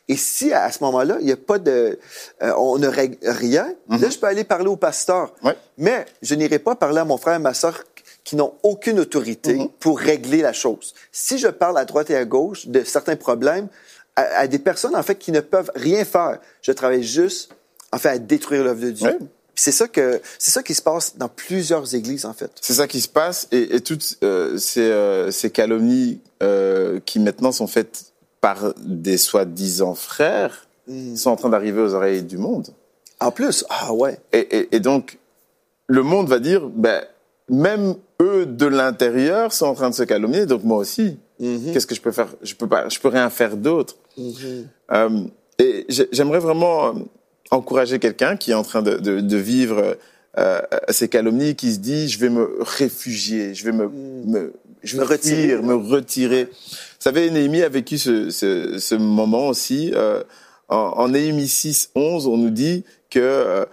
Et 0.08 0.16
si 0.16 0.52
à 0.52 0.70
ce 0.72 0.82
moment-là, 0.84 1.16
il 1.20 1.26
n'y 1.26 1.32
a 1.32 1.36
pas 1.36 1.58
de, 1.58 1.98
euh, 2.42 2.52
on 2.56 2.78
ne 2.78 2.88
règle 2.88 3.16
rien, 3.22 3.72
là, 3.88 4.10
je 4.10 4.18
peux 4.18 4.26
aller 4.26 4.44
parler 4.44 4.66
au 4.68 4.76
pasteur. 4.76 5.32
Ouais. 5.42 5.56
Mais 5.78 6.04
je 6.22 6.34
n'irai 6.34 6.58
pas 6.58 6.74
parler 6.74 6.98
à 6.98 7.04
mon 7.04 7.16
frère 7.18 7.36
et 7.36 7.38
ma 7.38 7.54
sœur 7.54 7.84
qui 8.24 8.36
n'ont 8.36 8.54
aucune 8.62 9.00
autorité 9.00 9.54
Mm-hmm. 9.56 9.70
pour 9.80 9.98
régler 9.98 10.42
la 10.42 10.52
chose. 10.52 10.94
Si 11.10 11.38
je 11.38 11.48
parle 11.48 11.76
à 11.78 11.84
droite 11.84 12.10
et 12.10 12.16
à 12.16 12.24
gauche 12.24 12.66
de 12.66 12.84
certains 12.84 13.16
problèmes 13.16 13.68
à, 14.16 14.22
à 14.22 14.46
des 14.46 14.58
personnes, 14.58 14.94
en 14.94 15.02
fait, 15.02 15.16
qui 15.16 15.32
ne 15.32 15.40
peuvent 15.40 15.70
rien 15.74 16.04
faire, 16.04 16.38
je 16.62 16.72
travaille 16.72 17.02
juste, 17.02 17.50
en 17.92 17.98
fait, 17.98 18.08
à 18.10 18.18
détruire 18.18 18.64
l'œuvre 18.64 18.80
de 18.80 18.90
Dieu. 18.90 19.08
Ouais. 19.08 19.18
C'est 19.54 19.72
ça 19.72 19.86
que, 19.88 20.20
c'est 20.38 20.50
ça 20.50 20.62
qui 20.62 20.74
se 20.74 20.82
passe 20.82 21.16
dans 21.16 21.28
plusieurs 21.28 21.94
églises, 21.94 22.24
en 22.24 22.32
fait. 22.32 22.50
C'est 22.60 22.74
ça 22.74 22.86
qui 22.86 23.00
se 23.00 23.08
passe 23.08 23.48
et, 23.52 23.76
et 23.76 23.80
toutes 23.80 24.18
euh, 24.22 24.56
ces, 24.56 24.80
euh, 24.80 25.30
ces 25.30 25.50
calomnies 25.50 26.20
euh, 26.42 27.00
qui 27.04 27.18
maintenant 27.18 27.52
sont 27.52 27.66
faites 27.66 28.11
par 28.42 28.74
des 28.78 29.16
soi-disant 29.16 29.94
frères 29.94 30.66
Mm. 30.88 31.14
sont 31.14 31.30
en 31.30 31.36
train 31.36 31.48
d'arriver 31.48 31.80
aux 31.80 31.94
oreilles 31.94 32.24
du 32.24 32.36
monde. 32.38 32.66
En 33.20 33.30
plus, 33.30 33.64
ah 33.70 33.92
ouais. 33.94 34.18
Et, 34.32 34.40
et, 34.40 34.76
et 34.76 34.80
donc, 34.80 35.16
le 35.86 36.02
monde 36.02 36.28
va 36.28 36.40
dire, 36.40 36.66
ben, 36.68 37.04
même 37.48 37.94
eux 38.20 38.46
de 38.46 38.66
l'intérieur 38.66 39.52
sont 39.52 39.66
en 39.66 39.74
train 39.74 39.90
de 39.90 39.94
se 39.94 40.02
calomnier, 40.02 40.44
donc 40.44 40.64
moi 40.64 40.78
aussi. 40.78 41.18
Mhm. 41.38 41.72
Qu'est-ce 41.72 41.86
que 41.86 41.94
je 41.94 42.00
peux 42.00 42.10
faire? 42.10 42.26
Je 42.42 42.54
peux 42.56 42.66
pas, 42.66 42.88
je 42.88 42.98
peux 42.98 43.08
rien 43.08 43.30
faire 43.30 43.56
d'autre. 43.56 43.94
Mhm. 44.18 44.66
Euh, 44.92 45.20
et 45.60 45.86
j'ai- 45.88 46.08
j'aimerais 46.10 46.40
vraiment 46.40 46.88
euh, 46.88 46.92
encourager 47.52 48.00
quelqu'un 48.00 48.36
qui 48.36 48.50
est 48.50 48.54
en 48.54 48.64
train 48.64 48.82
de, 48.82 48.96
de, 48.96 49.20
de 49.20 49.36
vivre 49.36 49.96
euh, 50.38 50.60
ces 50.88 51.08
calomnies, 51.08 51.54
qui 51.54 51.72
se 51.74 51.78
dit 51.78 52.08
je 52.08 52.18
vais 52.18 52.28
me 52.30 52.58
réfugier, 52.60 53.54
je 53.54 53.64
vais 53.64 53.72
me, 53.72 53.86
me 53.88 54.52
je 54.82 54.96
vais 54.96 55.04
Me 55.04 55.08
retirer. 55.08 55.42
fuir, 55.46 55.62
me 55.62 55.74
retirer. 55.74 56.48
Savez, 57.02 57.30
Néhémie 57.32 57.62
a 57.62 57.68
vécu 57.68 57.98
ce, 57.98 58.30
ce, 58.30 58.78
ce 58.78 58.94
moment 58.94 59.48
aussi. 59.48 59.90
Euh, 59.92 60.22
en, 60.68 60.76
en 60.76 61.08
Néhémie 61.08 61.48
6, 61.48 61.90
11, 61.96 62.28
on 62.28 62.36
nous 62.36 62.50
dit 62.50 62.84
que 63.10 63.18
euh, 63.18 63.64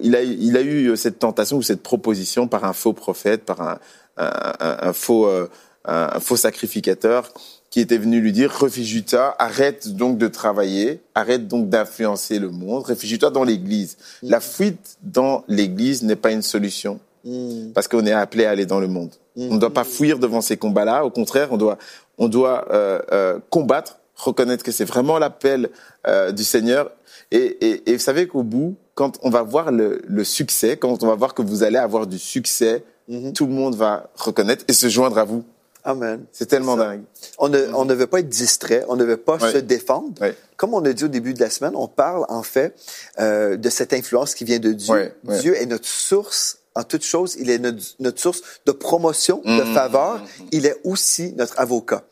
il, 0.00 0.16
a, 0.16 0.22
il 0.22 0.56
a 0.56 0.62
eu 0.62 0.96
cette 0.96 1.18
tentation 1.18 1.58
ou 1.58 1.62
cette 1.62 1.82
proposition 1.82 2.48
par 2.48 2.64
un 2.64 2.72
faux 2.72 2.94
prophète, 2.94 3.44
par 3.44 3.60
un, 3.60 3.78
un, 4.16 4.52
un- 4.60 4.92
faux, 4.94 5.26
euh, 5.26 5.46
un 5.84 6.20
faux 6.20 6.36
sacrificateur 6.36 7.34
qui 7.68 7.80
était 7.80 7.98
venu 7.98 8.18
lui 8.18 8.32
dire 8.32 8.50
réfugie-toi, 8.50 9.36
arrête 9.38 9.88
donc 9.94 10.16
de 10.16 10.28
travailler, 10.28 11.02
arrête 11.14 11.48
donc 11.48 11.68
d'influencer 11.68 12.38
le 12.38 12.48
monde, 12.48 12.84
réfugie-toi 12.84 13.28
dans 13.30 13.44
l'Église. 13.44 13.98
La 14.22 14.40
fuite 14.40 14.96
dans 15.02 15.44
l'Église 15.48 16.02
n'est 16.02 16.16
pas 16.16 16.30
une 16.32 16.40
solution 16.40 16.98
Mm. 17.24 17.72
parce 17.74 17.86
qu'on 17.88 18.04
est 18.06 18.12
appelé 18.12 18.44
à 18.46 18.50
aller 18.50 18.66
dans 18.66 18.80
le 18.80 18.88
monde. 18.88 19.10
On 19.36 19.54
ne 19.54 19.58
doit 19.58 19.72
pas 19.72 19.84
fuir 19.84 20.18
devant 20.18 20.40
ces 20.40 20.56
combats-là. 20.56 21.04
Au 21.04 21.10
contraire, 21.10 21.48
on 21.52 21.56
doit, 21.56 21.78
on 22.18 22.28
doit 22.28 22.66
euh, 22.72 23.00
euh, 23.12 23.38
combattre, 23.50 23.98
reconnaître 24.16 24.62
que 24.64 24.72
c'est 24.72 24.84
vraiment 24.84 25.18
l'appel 25.18 25.70
euh, 26.06 26.32
du 26.32 26.44
Seigneur. 26.44 26.90
Et, 27.30 27.38
et, 27.66 27.90
et 27.90 27.94
vous 27.94 28.02
savez 28.02 28.26
qu'au 28.26 28.42
bout, 28.42 28.76
quand 28.94 29.18
on 29.22 29.30
va 29.30 29.42
voir 29.42 29.70
le, 29.70 30.02
le 30.06 30.24
succès, 30.24 30.76
quand 30.76 31.02
on 31.02 31.06
va 31.06 31.14
voir 31.14 31.32
que 31.34 31.42
vous 31.42 31.62
allez 31.62 31.78
avoir 31.78 32.06
du 32.06 32.18
succès, 32.18 32.84
Mhm. 33.08 33.32
tout 33.32 33.46
le 33.46 33.52
monde 33.52 33.74
va 33.74 34.08
reconnaître 34.14 34.64
et 34.68 34.72
se 34.72 34.88
joindre 34.88 35.18
à 35.18 35.24
vous. 35.24 35.42
Amen. 35.82 36.20
C'est 36.30 36.46
tellement 36.46 36.76
dingue. 36.76 37.02
On 37.38 37.48
ne, 37.48 37.58
on 37.74 37.84
ne 37.84 37.92
veut 37.94 38.06
pas 38.06 38.20
être 38.20 38.28
distrait, 38.28 38.84
on 38.88 38.94
ne 38.94 39.02
veut 39.04 39.16
pas 39.16 39.36
Ouais. 39.42 39.50
se 39.52 39.58
défendre. 39.58 40.12
Ouais. 40.20 40.36
Comme 40.56 40.74
on 40.74 40.84
a 40.84 40.92
dit 40.92 41.04
au 41.04 41.08
début 41.08 41.34
de 41.34 41.40
la 41.40 41.50
semaine, 41.50 41.72
on 41.74 41.88
parle 41.88 42.24
en 42.28 42.44
fait 42.44 42.72
euh, 43.18 43.56
de 43.56 43.68
cette 43.68 43.92
influence 43.94 44.34
qui 44.34 44.44
vient 44.44 44.60
de 44.60 44.72
Dieu. 44.72 44.94
Ouais. 44.94 45.12
Dieu 45.40 45.56
est 45.56 45.66
notre 45.66 45.88
source 45.88 46.58
en 46.74 46.84
toute 46.84 47.02
chose. 47.04 47.36
Il 47.38 47.50
est 47.50 47.58
notre, 47.58 47.82
notre 47.98 48.20
source 48.20 48.42
de 48.66 48.72
promotion, 48.72 49.42
de 49.44 49.62
Mhm. 49.64 49.74
faveur. 49.74 50.22
Il 50.52 50.66
est 50.66 50.76
aussi 50.84 51.32
notre 51.36 51.58
avocat. 51.58 52.02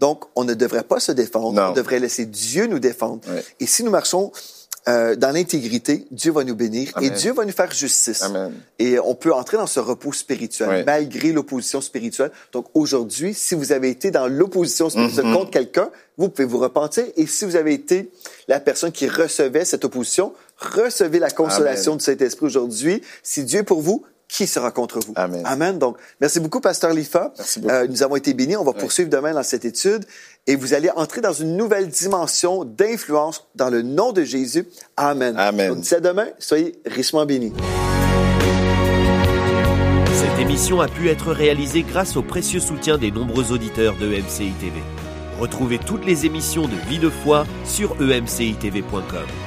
Donc, 0.00 0.24
on 0.36 0.44
ne 0.44 0.54
devrait 0.54 0.84
pas 0.84 1.00
se 1.00 1.12
défendre. 1.12 1.52
Non. 1.52 1.70
On 1.70 1.72
devrait 1.72 1.98
laisser 2.00 2.24
Dieu 2.26 2.66
nous 2.66 2.78
défendre. 2.78 3.20
Et 3.60 3.66
si 3.66 3.82
nous 3.84 3.90
marchons 3.90 4.32
euh, 4.88 5.16
dans 5.16 5.32
l'intégrité, 5.32 6.06
Dieu 6.12 6.30
va 6.30 6.44
nous 6.44 6.54
bénir 6.54 6.92
et. 7.02 7.10
Dieu 7.10 7.32
va 7.32 7.44
nous 7.44 7.50
faire 7.52 7.72
justice. 7.72 8.22
Amen. 8.22 8.52
Et 8.78 9.00
on 9.00 9.16
peut 9.16 9.34
entrer 9.34 9.56
dans 9.56 9.66
ce 9.66 9.80
repos 9.80 10.12
spirituel 10.12 10.84
malgré 10.86 11.32
l'opposition 11.32 11.80
spirituelle. 11.80 12.30
Donc 12.52 12.66
aujourd'hui, 12.72 13.34
si 13.34 13.56
vous 13.56 13.72
avez 13.72 13.90
été 13.90 14.12
dans 14.12 14.28
l'opposition 14.28 14.88
spirituelle 14.88 15.26
Mhm. 15.26 15.34
contre 15.34 15.50
quelqu'un, 15.50 15.90
vous 16.16 16.28
pouvez 16.28 16.46
vous 16.46 16.58
repentir. 16.58 17.04
Et 17.16 17.26
si 17.26 17.44
vous 17.44 17.56
avez 17.56 17.74
été 17.74 18.10
la 18.46 18.60
personne 18.60 18.92
qui 18.92 19.08
recevait 19.08 19.64
cette 19.64 19.84
opposition, 19.84 20.32
recevez 20.58 21.18
la 21.18 21.30
consolation 21.30 21.92
Amen. 21.92 21.98
du 21.98 22.04
Saint-Esprit 22.04 22.46
aujourd'hui. 22.46 23.02
Si 23.22 23.44
Dieu 23.44 23.60
est 23.60 23.64
pour 23.64 23.80
vous, 23.80 24.04
qui 24.28 24.46
sera 24.46 24.70
contre 24.70 24.98
vous? 25.00 25.12
Amen. 25.16 25.42
Amen. 25.44 25.78
Donc, 25.78 25.96
merci 26.20 26.40
beaucoup, 26.40 26.60
Pasteur 26.60 26.92
Lifa. 26.92 27.32
Merci 27.36 27.60
beaucoup. 27.60 27.74
Euh, 27.74 27.86
nous 27.88 28.02
avons 28.02 28.16
été 28.16 28.34
bénis. 28.34 28.56
On 28.56 28.64
va 28.64 28.72
poursuivre 28.72 29.08
demain 29.08 29.32
dans 29.32 29.42
cette 29.42 29.64
étude. 29.64 30.04
Et 30.46 30.56
vous 30.56 30.74
allez 30.74 30.90
entrer 30.90 31.20
dans 31.20 31.32
une 31.32 31.56
nouvelle 31.56 31.88
dimension 31.88 32.64
d'influence 32.64 33.46
dans 33.54 33.70
le 33.70 33.82
nom 33.82 34.12
de 34.12 34.24
Jésus. 34.24 34.66
Amen. 34.96 35.36
Amen. 35.38 35.68
Donc, 35.68 35.80
d'ici 35.80 35.94
demain, 36.00 36.26
soyez 36.38 36.80
richement 36.86 37.24
bénis. 37.24 37.52
Cette 40.12 40.38
émission 40.40 40.80
a 40.80 40.88
pu 40.88 41.08
être 41.08 41.30
réalisée 41.30 41.82
grâce 41.82 42.16
au 42.16 42.22
précieux 42.22 42.60
soutien 42.60 42.98
des 42.98 43.10
nombreux 43.10 43.52
auditeurs 43.52 43.96
de 43.96 44.06
MCI 44.06 44.52
TV. 44.60 44.82
Retrouvez 45.40 45.78
toutes 45.78 46.06
les 46.06 46.26
émissions 46.26 46.66
de 46.66 46.76
Vie 46.88 46.98
de 46.98 47.10
foi 47.10 47.46
sur 47.64 47.92
emcitv.com. 48.00 49.45